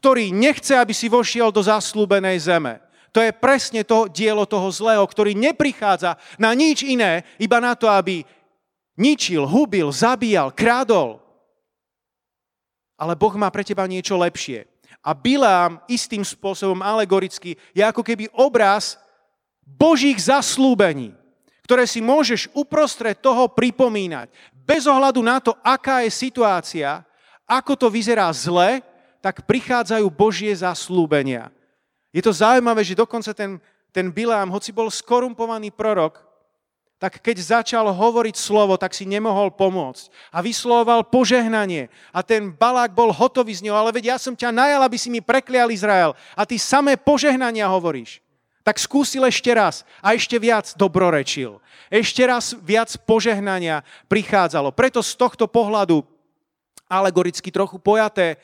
[0.00, 2.80] ktorý nechce, aby si vošiel do zaslúbenej zeme.
[3.12, 7.86] To je presne to dielo toho zlého, ktorý neprichádza na nič iné, iba na to,
[7.86, 8.26] aby
[8.98, 11.22] ničil, hubil, zabíjal, krádol.
[12.98, 14.73] Ale Boh má pre teba niečo lepšie.
[15.04, 18.96] A Bilám istým spôsobom alegoricky je ako keby obraz
[19.60, 21.12] Božích zaslúbení,
[21.68, 24.32] ktoré si môžeš uprostred toho pripomínať.
[24.64, 27.04] Bez ohľadu na to, aká je situácia,
[27.44, 28.80] ako to vyzerá zle,
[29.20, 31.52] tak prichádzajú Božie zaslúbenia.
[32.08, 33.60] Je to zaujímavé, že dokonca ten,
[33.92, 36.23] ten Bilám, hoci bol skorumpovaný prorok,
[37.04, 40.08] tak keď začal hovoriť slovo, tak si nemohol pomôcť.
[40.32, 41.92] A vyslovoval požehnanie.
[42.16, 45.12] A ten Balák bol hotový z ňou, ale veď ja som ťa najal, aby si
[45.12, 46.16] mi preklial Izrael.
[46.32, 48.24] A ty samé požehnania hovoríš.
[48.64, 51.60] Tak skúsil ešte raz a ešte viac dobrorečil.
[51.92, 54.72] Ešte raz viac požehnania prichádzalo.
[54.72, 56.00] Preto z tohto pohľadu
[56.88, 58.40] alegoricky trochu pojaté,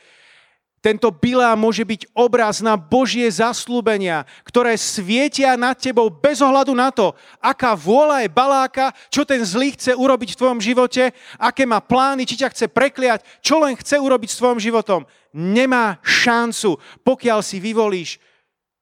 [0.81, 6.89] tento bilá môže byť obraz na Božie zaslúbenia, ktoré svietia nad tebou bez ohľadu na
[6.89, 11.85] to, aká vôľa je baláka, čo ten zlý chce urobiť v tvojom živote, aké má
[11.85, 15.05] plány, či ťa chce prekliať, čo len chce urobiť s tvojom životom.
[15.37, 18.17] Nemá šancu, pokiaľ si vyvolíš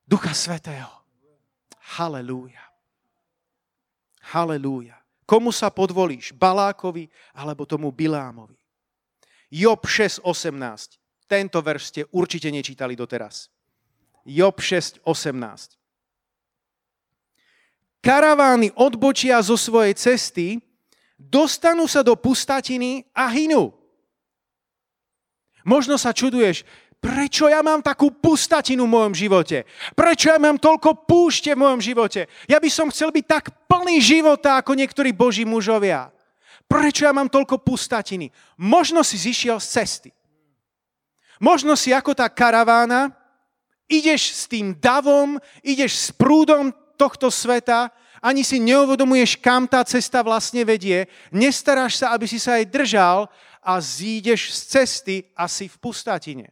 [0.06, 0.88] Ducha Svetého.
[1.98, 2.62] Halelúja.
[4.30, 4.96] Halelúja.
[5.26, 6.32] Komu sa podvolíš?
[6.32, 8.56] Balákovi alebo tomu Bilámovi?
[9.50, 10.97] Job 6.18.
[11.28, 13.52] Tento verš ste určite nečítali doteraz.
[14.24, 15.76] Job 6.18.
[18.00, 20.46] Karavány odbočia zo svojej cesty,
[21.20, 23.76] dostanú sa do pustatiny a hynú.
[25.68, 26.64] Možno sa čuduješ,
[26.96, 29.68] prečo ja mám takú pustatinu v mojom živote?
[29.92, 32.24] Prečo ja mám toľko púšte v mojom živote?
[32.48, 36.08] Ja by som chcel byť tak plný života ako niektorí boží mužovia.
[36.64, 38.32] Prečo ja mám toľko pustatiny?
[38.56, 40.10] Možno si zišiel z cesty.
[41.38, 43.14] Možno si ako tá karavána,
[43.86, 50.26] ideš s tým davom, ideš s prúdom tohto sveta, ani si neuvedomuješ, kam tá cesta
[50.26, 53.30] vlastne vedie, nestaráš sa, aby si sa aj držal
[53.62, 56.46] a zídeš z cesty asi v pustatine.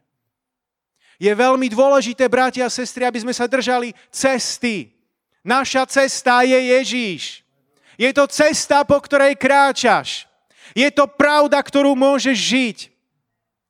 [1.17, 4.93] Je veľmi dôležité, bratia a sestry, aby sme sa držali cesty.
[5.41, 7.41] Naša cesta je Ježíš.
[7.97, 10.29] Je to cesta, po ktorej kráčaš.
[10.77, 12.77] Je to pravda, ktorú môžeš žiť.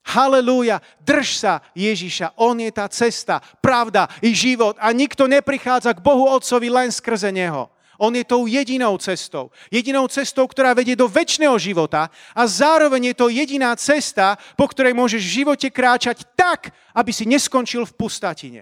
[0.08, 6.00] Halelúja, drž sa Ježiša, On je tá cesta, pravda i život a nikto neprichádza k
[6.00, 7.67] Bohu Otcovi len skrze Neho.
[8.00, 9.50] On je tou jedinou cestou.
[9.74, 14.93] Jedinou cestou, ktorá vedie do väčšného života a zároveň je to jediná cesta, po ktorej
[14.93, 18.62] môžeš v živote kráčať tak, aby si neskončil v pustatine.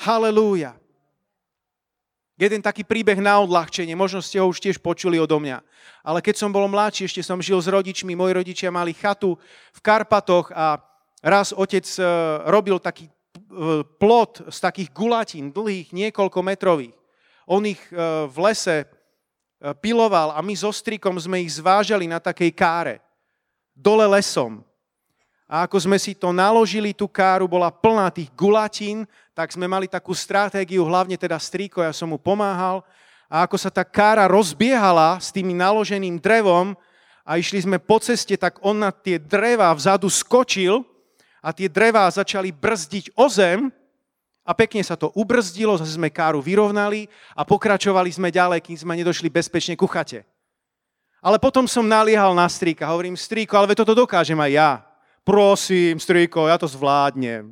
[0.00, 0.78] Halelúja.
[2.36, 5.64] Jeden taký príbeh na odľahčenie, možno ste ho už tiež počuli odo mňa.
[6.04, 9.40] Ale keď som bol mladší, ešte som žil s rodičmi, moji rodičia mali chatu
[9.72, 10.76] v Karpatoch a
[11.24, 12.04] raz otec e,
[12.52, 13.12] robil taký e,
[13.96, 16.96] plot z takých gulatín, dlhých, niekoľko metrových.
[17.48, 17.96] On ich e,
[18.28, 18.84] v lese
[19.80, 23.00] piloval a my so strikom sme ich zvážali na takej káre.
[23.72, 24.60] Dole lesom.
[25.48, 29.84] A ako sme si to naložili, tú káru bola plná tých gulatín, tak sme mali
[29.84, 32.80] takú stratégiu, hlavne teda strýko, ja som mu pomáhal.
[33.28, 36.72] A ako sa tá kára rozbiehala s tým naloženým drevom
[37.20, 40.80] a išli sme po ceste, tak on na tie dreva vzadu skočil
[41.44, 43.68] a tie dreva začali brzdiť o zem
[44.40, 47.04] a pekne sa to ubrzdilo, zase sme káru vyrovnali
[47.36, 50.24] a pokračovali sme ďalej, kým sme nedošli bezpečne ku chate.
[51.20, 54.70] Ale potom som naliehal na strýka, hovorím, strýko, ale toto dokážem aj ja
[55.26, 57.50] prosím, striko, ja to zvládnem.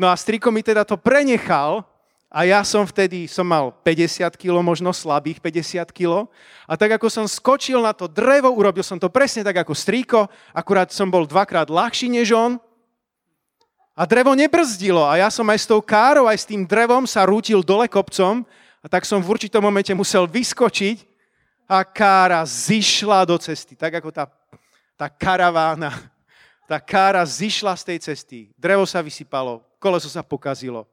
[0.00, 1.84] No a striko mi teda to prenechal
[2.32, 6.24] a ja som vtedy, som mal 50 kg, možno slabých 50 kg.
[6.64, 10.24] A tak ako som skočil na to drevo, urobil som to presne tak ako strýko,
[10.56, 12.56] akurát som bol dvakrát ľahší než on.
[13.92, 17.28] A drevo nebrzdilo a ja som aj s tou károu, aj s tým drevom sa
[17.28, 18.40] rútil dole kopcom
[18.80, 21.04] a tak som v určitom momente musel vyskočiť
[21.68, 24.24] a kára zišla do cesty, tak ako tá,
[24.96, 25.92] tá karavána.
[26.70, 28.38] Tá kára zišla z tej cesty.
[28.54, 30.84] Drevo sa vysypalo, koleso sa pokazilo.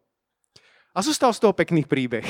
[0.95, 2.26] A zostal z toho pekný príbeh.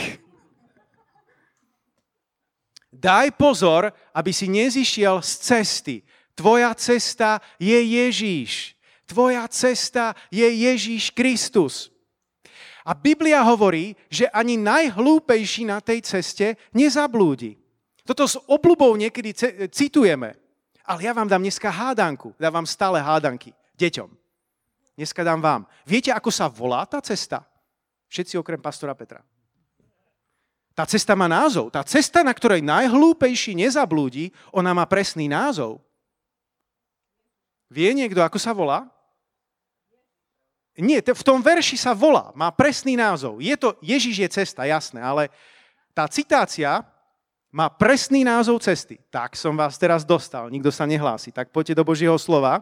[2.91, 5.95] Daj pozor, aby si nezišiel z cesty.
[6.33, 8.73] Tvoja cesta je Ježíš.
[9.05, 11.93] Tvoja cesta je Ježíš Kristus.
[12.87, 17.59] A Biblia hovorí, že ani najhlúpejší na tej ceste nezablúdi.
[18.07, 19.35] Toto s obľubou niekedy
[19.67, 20.39] citujeme.
[20.87, 22.31] Ale ja vám dám dneska hádanku.
[22.39, 24.26] Dávam stále hádanky deťom.
[24.97, 25.61] Dneska dám vám.
[25.85, 27.45] Viete, ako sa volá tá cesta?
[28.09, 29.21] Všetci okrem pastora Petra.
[30.73, 31.69] Tá cesta má názov.
[31.69, 35.85] Tá cesta, na ktorej najhlúpejší nezablúdi, ona má presný názov.
[37.69, 38.89] Vie niekto, ako sa volá?
[40.77, 43.41] Nie, v tom verši sa volá, má presný názov.
[43.41, 45.33] Je to, Ježiš je cesta, jasné, ale
[45.89, 46.85] tá citácia
[47.49, 49.01] má presný názov cesty.
[49.09, 51.33] Tak som vás teraz dostal, nikto sa nehlási.
[51.33, 52.61] Tak poďte do Božieho slova.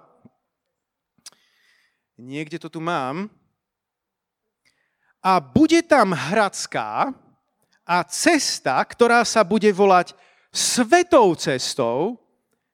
[2.15, 3.27] Niekde to tu mám
[5.25, 7.09] a bude tam hradská
[7.81, 10.13] a cesta, ktorá sa bude volať
[10.53, 12.21] svetou cestou,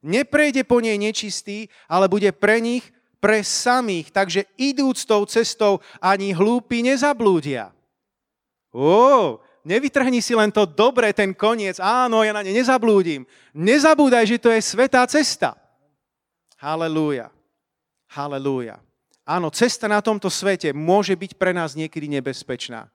[0.04, 2.84] neprejde po nej nečistý, ale bude pre nich
[3.22, 7.72] pre samých, takže idúc tou cestou ani hlúpi nezablúdia.
[8.74, 11.78] Ó, nevytrhni si len to dobre, ten koniec.
[11.78, 13.24] Áno, ja na ne nezablúdim.
[13.54, 15.54] Nezabúdaj, že to je svetá cesta.
[16.58, 17.30] Halelúja.
[18.10, 18.82] Halelúja.
[19.22, 22.90] Áno, cesta na tomto svete môže byť pre nás niekedy nebezpečná.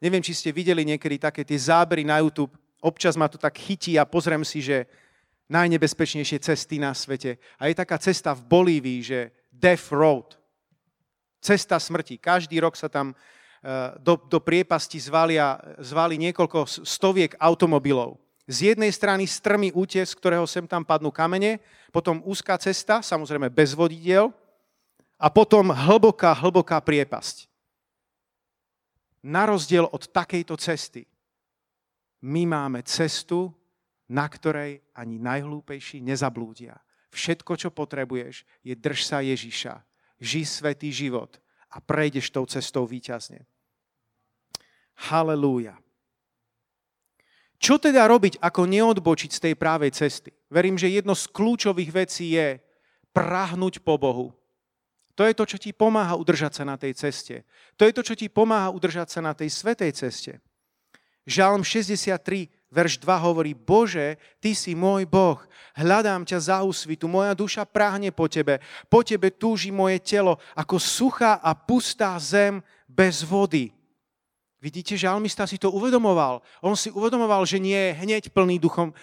[0.00, 2.52] Neviem, či ste videli niekedy také tie zábery na YouTube.
[2.80, 4.88] Občas ma to tak chytí a pozriem si, že
[5.48, 7.40] najnebezpečnejšie cesty na svete.
[7.60, 9.18] A je taká cesta v Bolívii, že
[9.52, 10.36] Death Road.
[11.40, 12.18] Cesta smrti.
[12.18, 18.20] Každý rok sa tam eh, do, do priepasti zvalia, zvali niekoľko stoviek automobilov.
[18.46, 21.58] Z jednej strany strmý útes, z ktorého sem tam padnú kamene,
[21.90, 24.30] potom úzká cesta, samozrejme bez vodidiel,
[25.16, 27.48] a potom hlboká, hlboká priepasť.
[29.26, 31.02] Na rozdiel od takejto cesty,
[32.22, 33.50] my máme cestu,
[34.06, 36.78] na ktorej ani najhlúpejší nezablúdia.
[37.10, 39.82] Všetko, čo potrebuješ, je drž sa Ježiša,
[40.20, 41.40] ži svetý život
[41.72, 43.42] a prejdeš tou cestou výťazne.
[45.10, 45.76] Halelúja.
[47.56, 50.30] Čo teda robiť, ako neodbočiť z tej právej cesty?
[50.52, 52.60] Verím, že jedno z kľúčových vecí je
[53.16, 54.36] prahnúť po Bohu,
[55.16, 57.48] to je to, čo ti pomáha udržať sa na tej ceste.
[57.80, 60.44] To je to, čo ti pomáha udržať sa na tej svetej ceste.
[61.24, 65.40] Žalm 63, verš 2 hovorí, Bože, Ty si môj Boh,
[65.74, 68.60] hľadám ťa za úsvitu, moja duša práhne po Tebe,
[68.92, 73.72] po Tebe túži moje telo, ako suchá a pustá zem bez vody.
[74.60, 76.44] Vidíte, žalmista si to uvedomoval.
[76.60, 78.94] On si uvedomoval, že nie je hneď plný, duchom, e,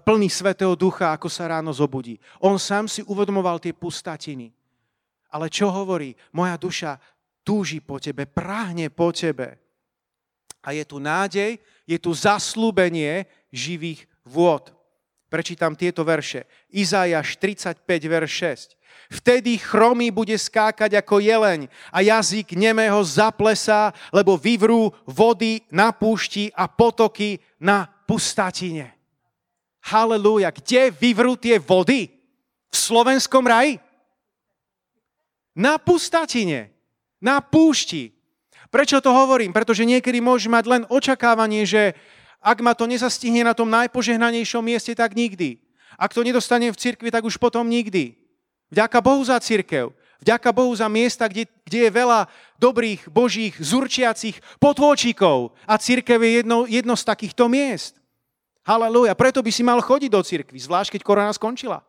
[0.00, 2.20] plný svetého ducha, ako sa ráno zobudí.
[2.40, 4.52] On sám si uvedomoval tie pustatiny.
[5.34, 6.14] Ale čo hovorí?
[6.30, 7.02] Moja duša
[7.42, 9.58] túži po tebe, práhne po tebe.
[10.62, 14.70] A je tu nádej, je tu zaslúbenie živých vôd.
[15.28, 16.46] Prečítam tieto verše.
[16.70, 18.32] Izajaš 35, verš
[18.78, 19.18] 6.
[19.18, 26.54] Vtedy chromý bude skákať ako jeleň a jazyk nemého zaplesá, lebo vyvrú vody na púšti
[26.54, 28.94] a potoky na pustatine.
[29.84, 30.54] Halelúja.
[30.54, 32.08] Kde vyvrú tie vody?
[32.70, 33.76] V slovenskom raji?
[35.54, 36.74] Na pustatine,
[37.22, 38.10] na púšti.
[38.74, 39.54] Prečo to hovorím?
[39.54, 41.94] Pretože niekedy môžeš mať len očakávanie, že
[42.42, 45.62] ak ma to nezastihne na tom najpožehnanejšom mieste, tak nikdy.
[45.94, 48.18] Ak to nedostane v cirkvi, tak už potom nikdy.
[48.74, 49.94] Vďaka Bohu za cirkev.
[50.18, 52.26] Vďaka Bohu za miesta, kde, kde je veľa
[52.58, 55.54] dobrých, božích, zurčiacich potôčikov.
[55.64, 58.02] A církev je jedno, jedno z takýchto miest.
[58.66, 59.14] Halelúja.
[59.14, 61.84] Preto by si mal chodiť do cirkvi, zvlášť keď korona skončila.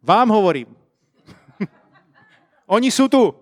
[0.00, 0.81] Vám hovorím.
[2.72, 3.36] Oni sú tu.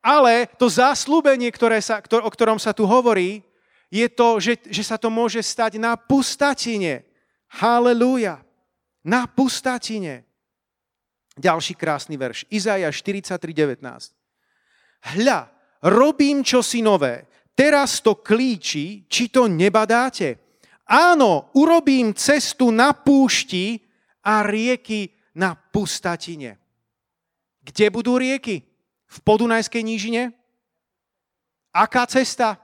[0.00, 3.44] Ale to záslúbenie, ktoré sa, ktor, o ktorom sa tu hovorí,
[3.92, 7.04] je to, že, že sa to môže stať na pustatine.
[7.60, 8.40] Halelúja.
[9.04, 10.24] Na pustatine.
[11.36, 12.48] Ďalší krásny verš.
[12.48, 13.82] Izaja 43.19.
[15.20, 15.52] Hľa,
[15.84, 17.28] robím čosi nové.
[17.52, 20.40] Teraz to klíči, či to nebadáte.
[20.86, 23.82] Áno, urobím cestu na púšti
[24.22, 26.56] a rieky na pustatine.
[27.60, 28.64] Kde budú rieky?
[29.06, 30.32] V Podunajskej nížine?
[31.76, 32.56] Aká cesta?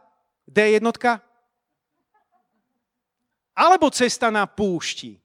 [0.48, 1.20] D jednotka?
[3.52, 5.20] Alebo cesta na púšti?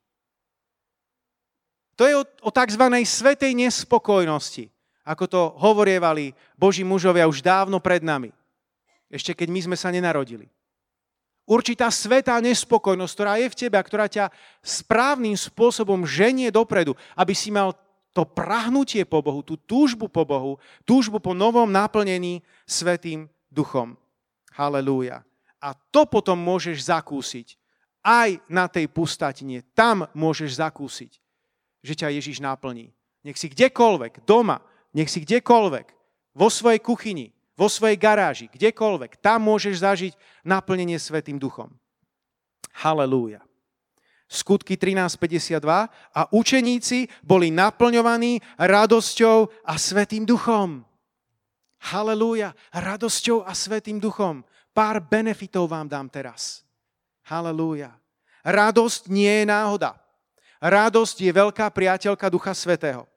[1.97, 2.83] To je o, o tzv.
[3.07, 4.69] svetej nespokojnosti,
[5.01, 8.29] ako to hovorievali Boží mužovia už dávno pred nami.
[9.07, 10.51] Ešte keď my sme sa nenarodili.
[11.47, 14.27] Určitá svetá nespokojnosť, ktorá je v tebe a ktorá ťa
[14.59, 17.71] správnym spôsobom ženie dopredu, aby si mal
[18.11, 23.95] to prahnutie po Bohu, tú túžbu po Bohu, túžbu po novom naplnení Svetým duchom.
[24.59, 25.23] Halelúja.
[25.63, 27.55] A to potom môžeš zakúsiť
[28.03, 29.63] aj na tej pustatine.
[29.71, 31.11] Tam môžeš zakúsiť,
[31.79, 32.91] že ťa Ježiš naplní.
[33.23, 34.59] Nech si kdekoľvek, doma,
[34.91, 35.87] nech si kdekoľvek,
[36.35, 40.13] vo svojej kuchyni, vo svojej garáži, kdekoľvek, tam môžeš zažiť
[40.45, 41.73] naplnenie Svetým duchom.
[42.77, 43.41] Halelúja.
[44.29, 45.63] Skutky 13.52
[46.13, 50.85] a učeníci boli naplňovaní radosťou a Svetým duchom.
[51.89, 54.45] Halelúja, radosťou a Svetým duchom.
[54.75, 56.61] Pár benefitov vám dám teraz.
[57.25, 57.97] Halelúja.
[58.45, 59.97] Radosť nie je náhoda.
[60.61, 63.09] Radosť je veľká priateľka Ducha Svetého.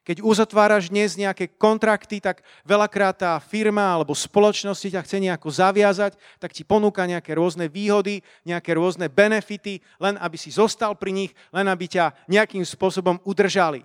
[0.00, 6.16] Keď uzatváraš dnes nejaké kontrakty, tak veľakrát tá firma alebo spoločnosti ťa chce nejako zaviazať,
[6.40, 11.32] tak ti ponúka nejaké rôzne výhody, nejaké rôzne benefity, len aby si zostal pri nich,
[11.52, 13.84] len aby ťa nejakým spôsobom udržali.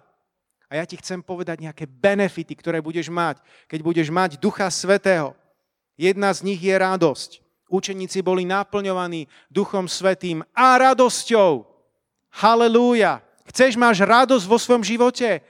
[0.72, 5.36] A ja ti chcem povedať nejaké benefity, ktoré budeš mať, keď budeš mať Ducha Svetého.
[6.00, 7.44] Jedna z nich je radosť.
[7.68, 11.66] Učeníci boli naplňovaní Duchom Svetým a radosťou.
[12.40, 13.20] Halelúja.
[13.46, 15.44] Chceš, máš radosť vo svojom živote?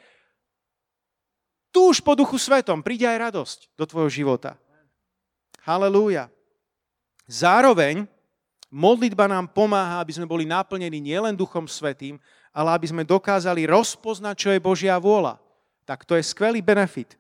[1.76, 4.56] Túž po duchu svetom príde aj radosť do tvojho života.
[5.68, 6.32] Halelúja.
[7.28, 8.08] Zároveň
[8.72, 12.16] modlitba nám pomáha, aby sme boli naplnení nielen duchom svetým,
[12.56, 15.36] ale aby sme dokázali rozpoznať, čo je Božia vôľa.
[15.84, 17.20] Tak to je skvelý benefit.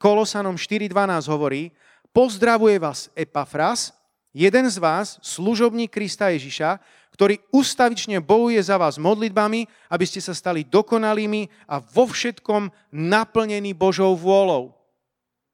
[0.00, 1.68] Kolosanom 4.12 hovorí,
[2.16, 3.92] pozdravuje vás Epafras,
[4.32, 6.80] jeden z vás, služobník Krista Ježiša,
[7.12, 13.76] ktorý ustavične bojuje za vás modlitbami, aby ste sa stali dokonalými a vo všetkom naplnení
[13.76, 14.72] Božou vôľou.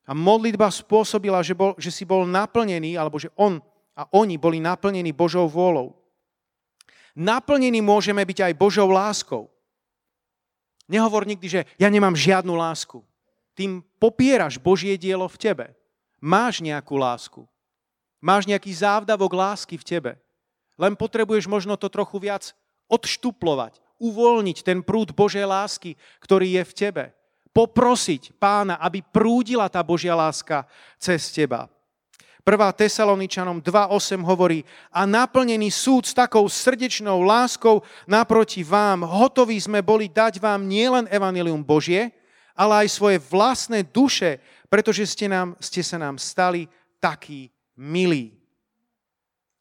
[0.09, 3.61] A modlitba spôsobila, že, bol, že si bol naplnený, alebo že on
[3.99, 5.99] a oni boli naplnení Božou vôľou.
[7.19, 9.51] Naplnení môžeme byť aj Božou láskou.
[10.87, 13.03] Nehovor nikdy, že ja nemám žiadnu lásku.
[13.59, 15.67] Tým popieraš Božie dielo v tebe.
[16.23, 17.43] Máš nejakú lásku.
[18.23, 20.13] Máš nejaký závdavok lásky v tebe.
[20.79, 22.55] Len potrebuješ možno to trochu viac
[22.87, 27.05] odštuplovať, uvoľniť ten prúd Božej lásky, ktorý je v tebe.
[27.51, 30.63] Poprosiť pána, aby prúdila tá Božia láska
[30.97, 31.67] cez teba.
[32.47, 32.57] 1.
[32.57, 40.09] Tesaloničanom 2.8 hovorí a naplnený súd s takou srdečnou láskou naproti vám, hotoví sme boli
[40.09, 42.09] dať vám nielen evanilium Božie,
[42.57, 44.41] ale aj svoje vlastné duše,
[44.73, 46.71] pretože ste, nám, ste sa nám stali
[47.03, 48.38] takí milí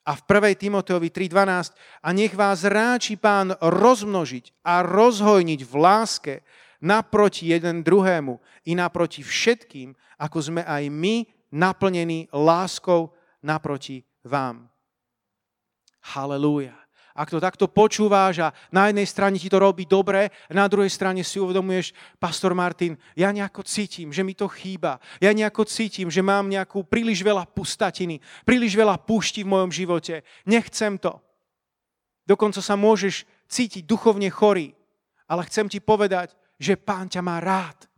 [0.07, 0.55] a v 1.
[0.55, 6.33] Timoteovi 3.12 a nech vás ráči pán rozmnožiť a rozhojniť v láske
[6.79, 13.11] naproti jeden druhému i naproti všetkým, ako sme aj my naplnení láskou
[13.43, 14.71] naproti vám.
[16.15, 16.86] Halelúja.
[17.17, 21.25] Ak to takto počúváš a na jednej strane ti to robí dobre, na druhej strane
[21.25, 25.01] si uvedomuješ, pastor Martin, ja nejako cítim, že mi to chýba.
[25.17, 30.21] Ja nejako cítim, že mám nejakú príliš veľa pustatiny, príliš veľa púšti v mojom živote.
[30.45, 31.17] Nechcem to.
[32.29, 34.77] Dokonca sa môžeš cítiť duchovne chorý.
[35.25, 37.89] Ale chcem ti povedať, že pán ťa má rád.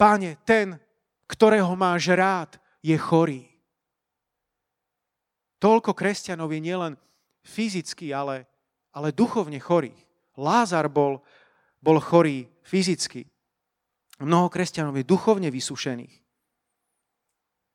[0.00, 0.80] Páne, ten,
[1.28, 3.46] ktorého máš rád, je chorý.
[5.62, 6.92] Toľko kresťanov je nielen
[7.42, 8.46] fyzicky, ale,
[8.94, 9.98] ale duchovne chorých.
[10.38, 11.20] Lázar bol,
[11.82, 13.26] bol chorý fyzicky.
[14.22, 16.14] Mnoho kresťanov je duchovne vysušených.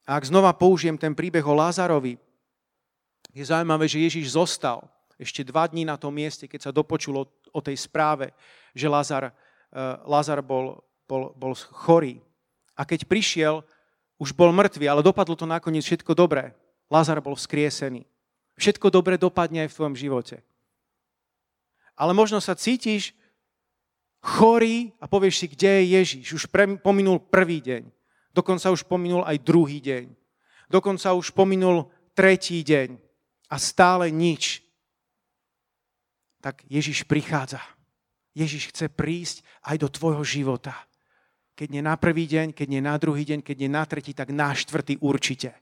[0.07, 2.15] A ak znova použijem ten príbeh o Lázarovi,
[3.36, 4.88] je zaujímavé, že Ježiš zostal
[5.20, 8.32] ešte dva dní na tom mieste, keď sa dopočulo o tej správe,
[8.72, 12.24] že Lázar, uh, Lázar bol, bol, bol chorý.
[12.78, 13.65] A keď prišiel,
[14.18, 16.53] už bol mŕtvý, ale dopadlo to nakoniec všetko dobré.
[16.88, 18.05] Lázar bol vzkriesený.
[18.57, 20.41] Všetko dobre dopadne aj v tvojom živote.
[21.93, 23.13] Ale možno sa cítiš
[24.21, 26.25] chorý a povieš si, kde je Ježiš.
[26.33, 27.85] Už pre, pominul prvý deň.
[28.33, 30.09] Dokonca už pominul aj druhý deň.
[30.69, 32.97] Dokonca už pominul tretí deň.
[33.49, 34.65] A stále nič.
[36.41, 37.61] Tak Ježiš prichádza.
[38.37, 40.73] Ježiš chce prísť aj do tvojho života.
[41.57, 44.29] Keď nie na prvý deň, keď nie na druhý deň, keď nie na tretí, tak
[44.29, 45.57] na štvrtý určite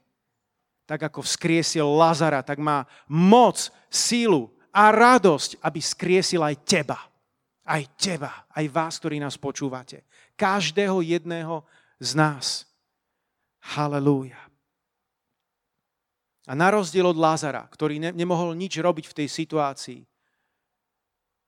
[0.86, 6.98] tak ako vzkriesil Lazara, tak má moc, sílu a radosť, aby skriesil aj teba.
[7.66, 10.06] Aj teba, aj vás, ktorí nás počúvate.
[10.38, 11.66] Každého jedného
[11.98, 12.62] z nás.
[13.74, 14.38] Halelúja.
[16.46, 20.00] A na rozdiel od Lázara, ktorý ne, nemohol nič robiť v tej situácii,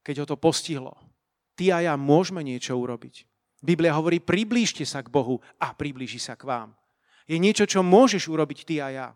[0.02, 0.98] keď ho to postihlo,
[1.54, 3.22] ty a ja môžeme niečo urobiť.
[3.62, 6.74] Biblia hovorí, priblížte sa k Bohu a priblíži sa k vám.
[7.30, 9.06] Je niečo, čo môžeš urobiť ty a ja,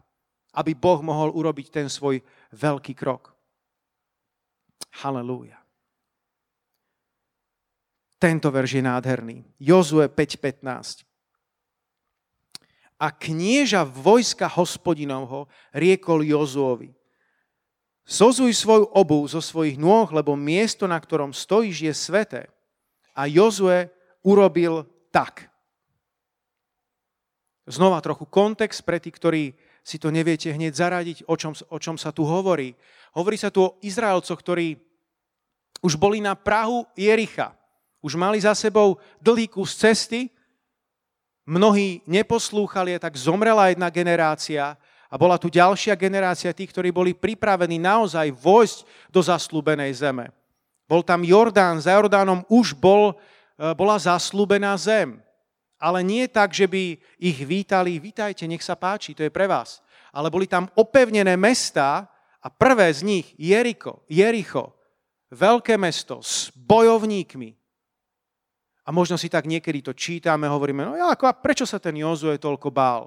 [0.53, 2.21] aby Boh mohol urobiť ten svoj
[2.53, 3.33] veľký krok.
[5.03, 5.57] Halelúja.
[8.21, 9.37] Tento verš je nádherný.
[9.59, 11.13] Jozue 5.15
[13.03, 16.95] a knieža vojska hospodinovho riekol Jozuovi.
[18.07, 22.43] Sozuj svoju obu zo svojich nôh, lebo miesto, na ktorom stojíš, je sveté.
[23.11, 23.91] A Jozue
[24.23, 25.51] urobil tak.
[27.67, 29.43] Znova trochu kontext pre tých, ktorí
[29.83, 32.75] si to neviete hneď zaradiť, o čom, o čom sa tu hovorí.
[33.19, 34.79] Hovorí sa tu o Izraelcoch, ktorí
[35.83, 37.53] už boli na Prahu Jericha.
[37.99, 40.31] Už mali za sebou dlhý kus cesty,
[41.43, 44.79] mnohí neposlúchali, tak zomrela jedna generácia
[45.13, 48.79] a bola tu ďalšia generácia tých, ktorí boli pripravení naozaj vojsť
[49.13, 50.31] do zaslúbenej zeme.
[50.89, 55.21] Bol tam Jordán, za Jordánom už bol, e, bola zaslúbená zem.
[55.83, 59.83] Ale nie tak, že by ich vítali, vítajte, nech sa páči, to je pre vás.
[60.15, 62.07] Ale boli tam opevnené mesta
[62.39, 64.79] a prvé z nich, Jeriko, Jericho,
[65.35, 67.59] veľké mesto s bojovníkmi,
[68.83, 72.35] a možno si tak niekedy to čítame, hovoríme, no ako, a prečo sa ten Jozue
[72.35, 73.07] toľko bál?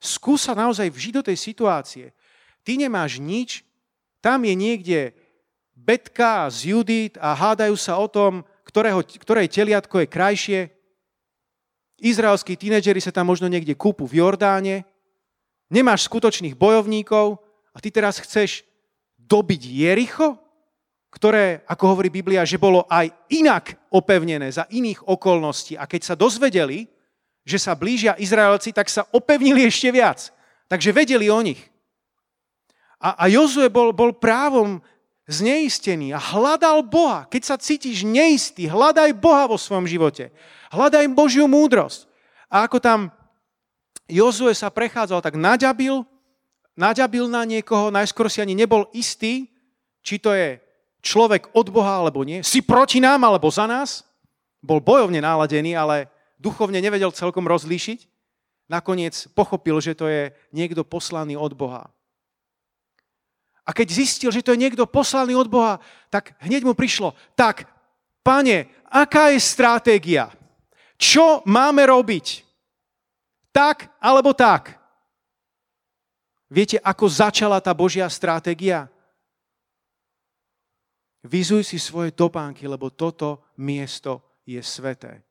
[0.00, 2.16] Skús sa naozaj vžiť do tej situácie.
[2.64, 3.60] Ty nemáš nič,
[4.24, 5.12] tam je niekde
[5.76, 10.60] Betka z Judit a hádajú sa o tom, ktorého, ktoré teliatko je krajšie.
[12.00, 14.88] Izraelskí tínedžeri sa tam možno niekde kúpu v Jordáne.
[15.68, 17.38] Nemáš skutočných bojovníkov
[17.70, 18.64] a ty teraz chceš
[19.20, 20.40] dobiť Jericho?
[21.10, 25.74] ktoré, ako hovorí Biblia, že bolo aj inak opevnené za iných okolností.
[25.74, 26.86] A keď sa dozvedeli,
[27.42, 30.30] že sa blížia Izraelci, tak sa opevnili ešte viac.
[30.70, 31.58] Takže vedeli o nich.
[33.02, 34.78] A, a Jozue bol, bol právom
[35.30, 37.24] zneistený a hľadal Boha.
[37.30, 40.34] Keď sa cítiš neistý, hľadaj Boha vo svojom živote.
[40.74, 42.10] Hľadaj Božiu múdrosť.
[42.50, 43.00] A ako tam
[44.10, 46.02] Jozue sa prechádzal, tak naďabil,
[46.74, 49.46] naďabil na niekoho, najskôr si ani nebol istý,
[50.02, 50.58] či to je
[50.98, 54.02] človek od Boha alebo nie, si proti nám alebo za nás,
[54.60, 58.10] bol bojovne náladený, ale duchovne nevedel celkom rozlíšiť.
[58.66, 61.90] Nakoniec pochopil, že to je niekto poslaný od Boha.
[63.70, 65.78] A keď zistil, že to je niekto poslaný od Boha,
[66.10, 67.70] tak hneď mu prišlo, tak,
[68.26, 70.26] pane, aká je stratégia?
[70.98, 72.42] Čo máme robiť?
[73.54, 74.74] Tak alebo tak?
[76.50, 78.90] Viete, ako začala tá Božia stratégia?
[81.22, 85.22] Vyzuj si svoje topánky, lebo toto miesto je sveté.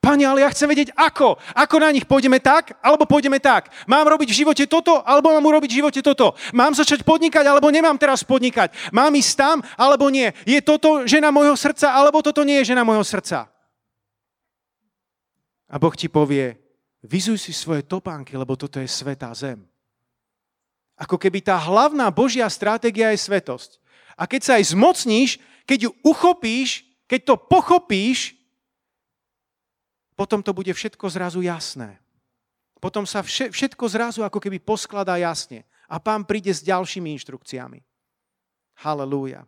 [0.00, 1.36] Pane, ale ja chcem vedieť ako.
[1.54, 3.68] Ako na nich pôjdeme tak, alebo pôjdeme tak.
[3.84, 6.32] Mám robiť v živote toto, alebo mám urobiť v živote toto.
[6.56, 8.72] Mám začať podnikať, alebo nemám teraz podnikať.
[8.90, 10.32] Mám ísť tam, alebo nie.
[10.48, 13.48] Je toto žena môjho srdca, alebo toto nie je žena môjho srdca.
[15.68, 16.54] A Boh ti povie,
[17.04, 19.64] vyzuj si svoje topánky, lebo toto je svetá zem.
[20.94, 23.82] Ako keby tá hlavná Božia stratégia je svetosť.
[24.14, 28.33] A keď sa aj zmocníš, keď ju uchopíš, keď to pochopíš,
[30.14, 31.98] potom to bude všetko zrazu jasné.
[32.78, 35.66] Potom sa všetko zrazu ako keby poskladá jasne.
[35.90, 37.80] A pán príde s ďalšími inštrukciami.
[38.82, 39.46] Halelúja.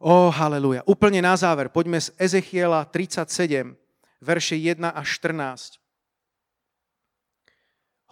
[0.00, 0.80] Ó, oh, halelúja.
[0.88, 3.76] Úplne na záver, poďme z Ezechiela 37,
[4.24, 5.76] verše 1 až 14.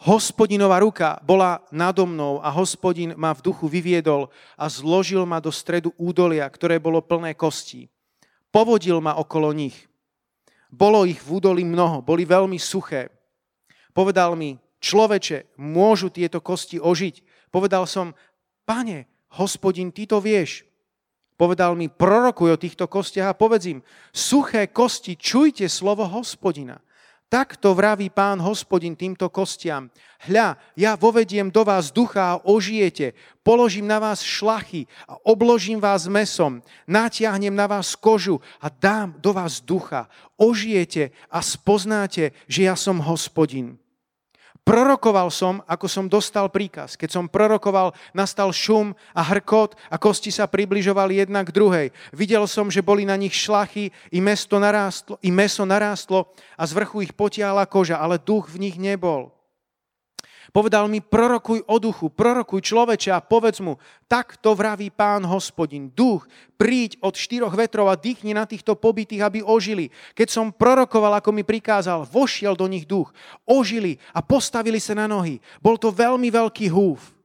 [0.04, 5.50] Hospodinová ruka bola nado mnou a hospodin ma v duchu vyviedol a zložil ma do
[5.50, 7.88] stredu údolia, ktoré bolo plné kostí.
[8.54, 9.87] Povodil ma okolo nich.
[10.68, 13.08] Bolo ich v údolí mnoho, boli veľmi suché.
[13.96, 17.48] Povedal mi, človeče, môžu tieto kosti ožiť?
[17.48, 18.12] Povedal som,
[18.68, 19.08] pane,
[19.40, 20.68] hospodin, ty to vieš.
[21.38, 26.82] Povedal mi, prorokuj o týchto kostiach a povedz im, suché kosti, čujte slovo hospodina.
[27.28, 29.92] Takto vraví pán hospodin týmto kostiam.
[30.24, 33.12] Hľa, ja vovediem do vás ducha a ožijete,
[33.44, 39.36] položím na vás šlachy a obložím vás mesom, natiahnem na vás kožu a dám do
[39.36, 40.08] vás ducha.
[40.40, 43.76] Ožijete a spoznáte, že ja som hospodin.
[44.68, 46.92] Prorokoval som, ako som dostal príkaz.
[46.92, 51.86] Keď som prorokoval, nastal šum a hrkot a kosti sa približovali jedna k druhej.
[52.12, 56.76] Videl som, že boli na nich šlachy, i, mesto narástlo, i meso narástlo a z
[56.76, 59.32] vrchu ich potiahla koža, ale duch v nich nebol.
[60.48, 63.76] Povedal mi, prorokuj o duchu, prorokuj človeče a povedz mu,
[64.08, 66.24] tak to vraví pán hospodin, duch,
[66.56, 69.92] príď od štyroch vetrov a dýchni na týchto pobytých, aby ožili.
[70.16, 73.12] Keď som prorokoval, ako mi prikázal, vošiel do nich duch,
[73.44, 75.36] ožili a postavili sa na nohy.
[75.60, 77.18] Bol to veľmi veľký húf.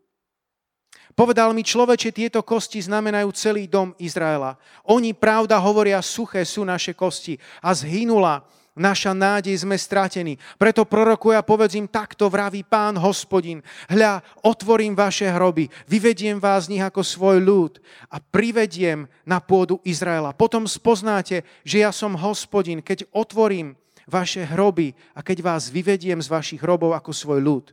[1.13, 4.57] Povedal mi človeče, tieto kosti znamenajú celý dom Izraela.
[4.89, 8.41] Oni, pravda, hovoria, suché sú naše kosti a zhynula
[8.74, 10.38] naša nádej, sme stratení.
[10.57, 13.61] Preto prorokuj a povedz takto vraví pán hospodin.
[13.89, 17.74] Hľa, otvorím vaše hroby, vyvediem vás z nich ako svoj ľud
[18.09, 20.34] a privediem na pôdu Izraela.
[20.34, 23.78] Potom spoznáte, že ja som hospodin, keď otvorím
[24.09, 27.65] vaše hroby a keď vás vyvediem z vašich hrobov ako svoj ľud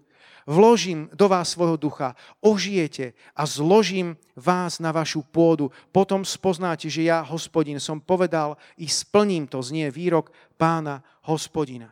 [0.51, 5.71] vložím do vás svojho ducha, ožijete a zložím vás na vašu pôdu.
[5.95, 11.89] Potom spoznáte, že ja, hospodin, som povedal i splním to, znie výrok pána hospodina.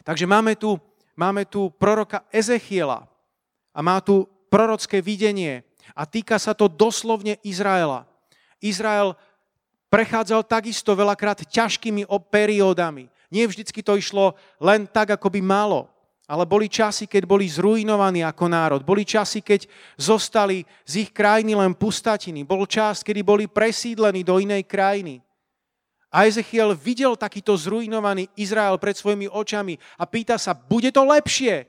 [0.00, 0.80] Takže máme tu,
[1.12, 3.04] máme tu proroka Ezechiela
[3.76, 5.60] a má tu prorocké videnie
[5.92, 8.08] a týka sa to doslovne Izraela.
[8.64, 9.12] Izrael
[9.92, 13.12] prechádzal takisto veľakrát ťažkými periódami.
[13.28, 15.92] Nie vždycky to išlo len tak, ako by malo.
[16.24, 18.80] Ale boli časy, keď boli zrujnovaní ako národ.
[18.80, 19.68] Boli časy, keď
[20.00, 22.40] zostali z ich krajiny len pustatiny.
[22.46, 25.20] Bol čas, kedy boli presídlení do inej krajiny.
[26.12, 31.64] A Ezechiel videl takýto zrujnovaný Izrael pred svojimi očami a pýta sa, bude to lepšie?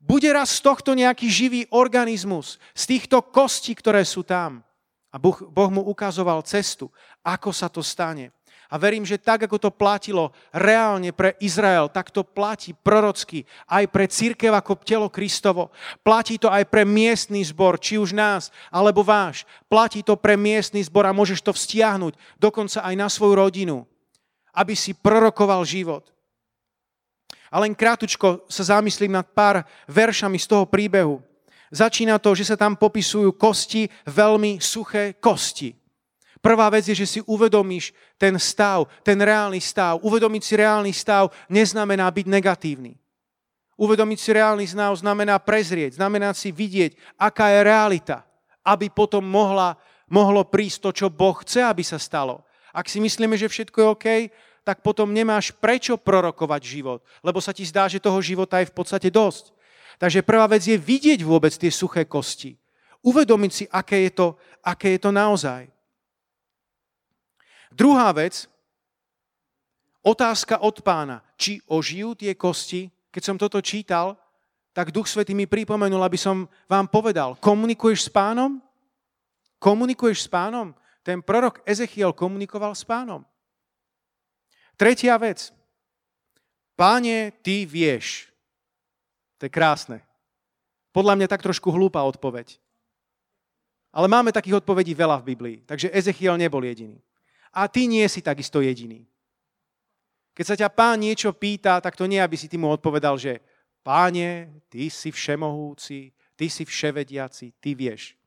[0.00, 4.64] Bude raz z tohto nejaký živý organizmus, z týchto kostí, ktoré sú tam?
[5.12, 6.88] A boh, boh mu ukazoval cestu,
[7.20, 8.32] ako sa to stane.
[8.74, 13.86] A verím, že tak, ako to platilo reálne pre Izrael, tak to platí prorocky aj
[13.86, 15.70] pre církev ako telo Kristovo.
[16.02, 19.46] Platí to aj pre miestný zbor, či už nás, alebo váš.
[19.70, 23.86] Platí to pre miestný zbor a môžeš to vztiahnuť dokonca aj na svoju rodinu,
[24.50, 26.10] aby si prorokoval život.
[27.54, 31.22] A len krátučko sa zamyslím nad pár veršami z toho príbehu.
[31.70, 35.83] Začína to, že sa tam popisujú kosti, veľmi suché kosti.
[36.44, 39.96] Prvá vec je, že si uvedomíš ten stav, ten reálny stav.
[40.04, 43.00] Uvedomiť si reálny stav neznamená byť negatívny.
[43.80, 48.28] Uvedomiť si reálny stav znamená prezrieť, znamená si vidieť, aká je realita,
[48.60, 52.44] aby potom mohla, mohlo prísť to, čo Boh chce, aby sa stalo.
[52.76, 54.06] Ak si myslíme, že všetko je OK,
[54.68, 58.76] tak potom nemáš prečo prorokovať život, lebo sa ti zdá, že toho života je v
[58.76, 59.48] podstate dosť.
[59.96, 62.60] Takže prvá vec je vidieť vôbec tie suché kosti.
[63.00, 65.73] Uvedomiť si, aké je to, aké je to naozaj.
[67.74, 68.46] Druhá vec,
[69.98, 72.86] otázka od pána, či ožijú tie kosti.
[73.10, 74.14] Keď som toto čítal,
[74.70, 78.62] tak Duch Svetý mi pripomenul, aby som vám povedal, komunikuješ s pánom?
[79.58, 80.70] Komunikuješ s pánom?
[81.02, 83.26] Ten prorok Ezechiel komunikoval s pánom.
[84.78, 85.50] Tretia vec.
[86.74, 88.30] Páne, ty vieš.
[89.38, 90.02] To je krásne.
[90.94, 92.58] Podľa mňa tak trošku hlúpa odpoveď.
[93.94, 96.98] Ale máme takých odpovedí veľa v Biblii, takže Ezechiel nebol jediný.
[97.54, 99.06] A ty nie si takisto jediný.
[100.34, 103.38] Keď sa ťa pán niečo pýta, tak to nie, aby si ty mu odpovedal, že
[103.86, 108.18] páne, ty si všemohúci, ty si vševediaci, ty vieš.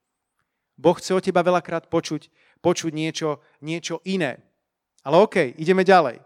[0.80, 2.32] Boh chce od teba veľakrát počuť,
[2.64, 4.40] počuť niečo, niečo iné.
[5.04, 6.24] Ale OK, ideme ďalej.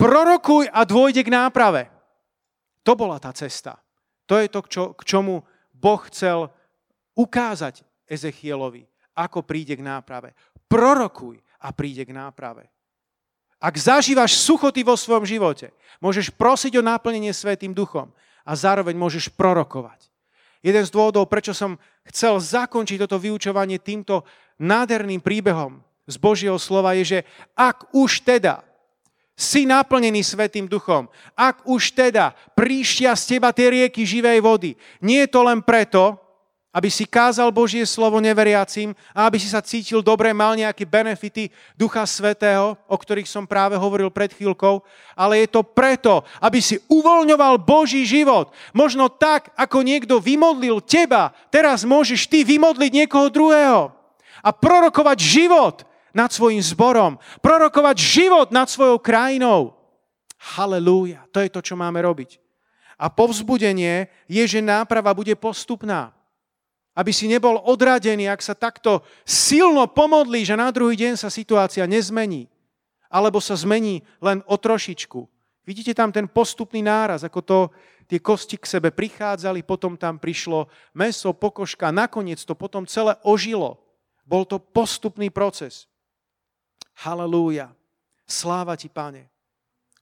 [0.00, 1.92] Prorokuj a dôjde k náprave.
[2.86, 3.76] To bola tá cesta.
[4.30, 5.42] To je to, čo, k čomu
[5.74, 6.48] Boh chcel
[7.18, 8.86] ukázať Ezechielovi,
[9.18, 10.32] ako príde k náprave.
[10.70, 12.70] Prorokuj a príde k náprave.
[13.58, 18.14] Ak zažívaš suchoty vo svojom živote, môžeš prosiť o náplnenie Svetým duchom
[18.46, 20.06] a zároveň môžeš prorokovať.
[20.62, 21.74] Jeden z dôvodov, prečo som
[22.06, 24.22] chcel zakončiť toto vyučovanie týmto
[24.62, 27.20] nádherným príbehom z Božieho slova je, že
[27.58, 28.62] ak už teda
[29.36, 35.26] si naplnený Svetým duchom, ak už teda príštia z teba tie rieky živej vody, nie
[35.26, 36.16] je to len preto,
[36.76, 41.48] aby si kázal Božie slovo neveriacim a aby si sa cítil dobre, mal nejaké benefity
[41.72, 44.84] Ducha Svetého, o ktorých som práve hovoril pred chvíľkou,
[45.16, 48.52] ale je to preto, aby si uvoľňoval Boží život.
[48.76, 53.96] Možno tak, ako niekto vymodlil teba, teraz môžeš ty vymodliť niekoho druhého
[54.44, 55.76] a prorokovať život
[56.12, 59.72] nad svojim zborom, prorokovať život nad svojou krajinou.
[60.36, 62.36] Halelúja, to je to, čo máme robiť.
[63.00, 66.15] A povzbudenie je, že náprava bude postupná.
[66.96, 71.84] Aby si nebol odradený, ak sa takto silno pomodlí, že na druhý deň sa situácia
[71.84, 72.48] nezmení.
[73.12, 75.20] Alebo sa zmení len o trošičku.
[75.68, 77.58] Vidíte tam ten postupný náraz, ako to
[78.06, 83.82] tie kosti k sebe prichádzali, potom tam prišlo meso, pokožka, nakoniec to potom celé ožilo.
[84.26, 85.90] Bol to postupný proces.
[87.02, 87.74] Halelúja.
[88.26, 89.30] Sláva ti, pane.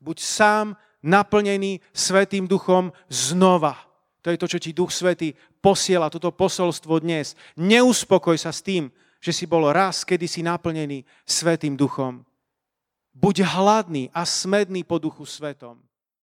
[0.01, 0.67] Buď sám
[1.05, 3.77] naplnený Svetým duchom znova
[4.25, 7.37] To je to, čo ti Duch Svety posiela, toto posolstvo dnes.
[7.61, 8.89] Neuspokoj sa s tým,
[9.21, 12.25] že si bol raz, kedy si naplnený Svetým Duchom.
[13.13, 15.77] Buď hladný a smedný po Duchu Svetom.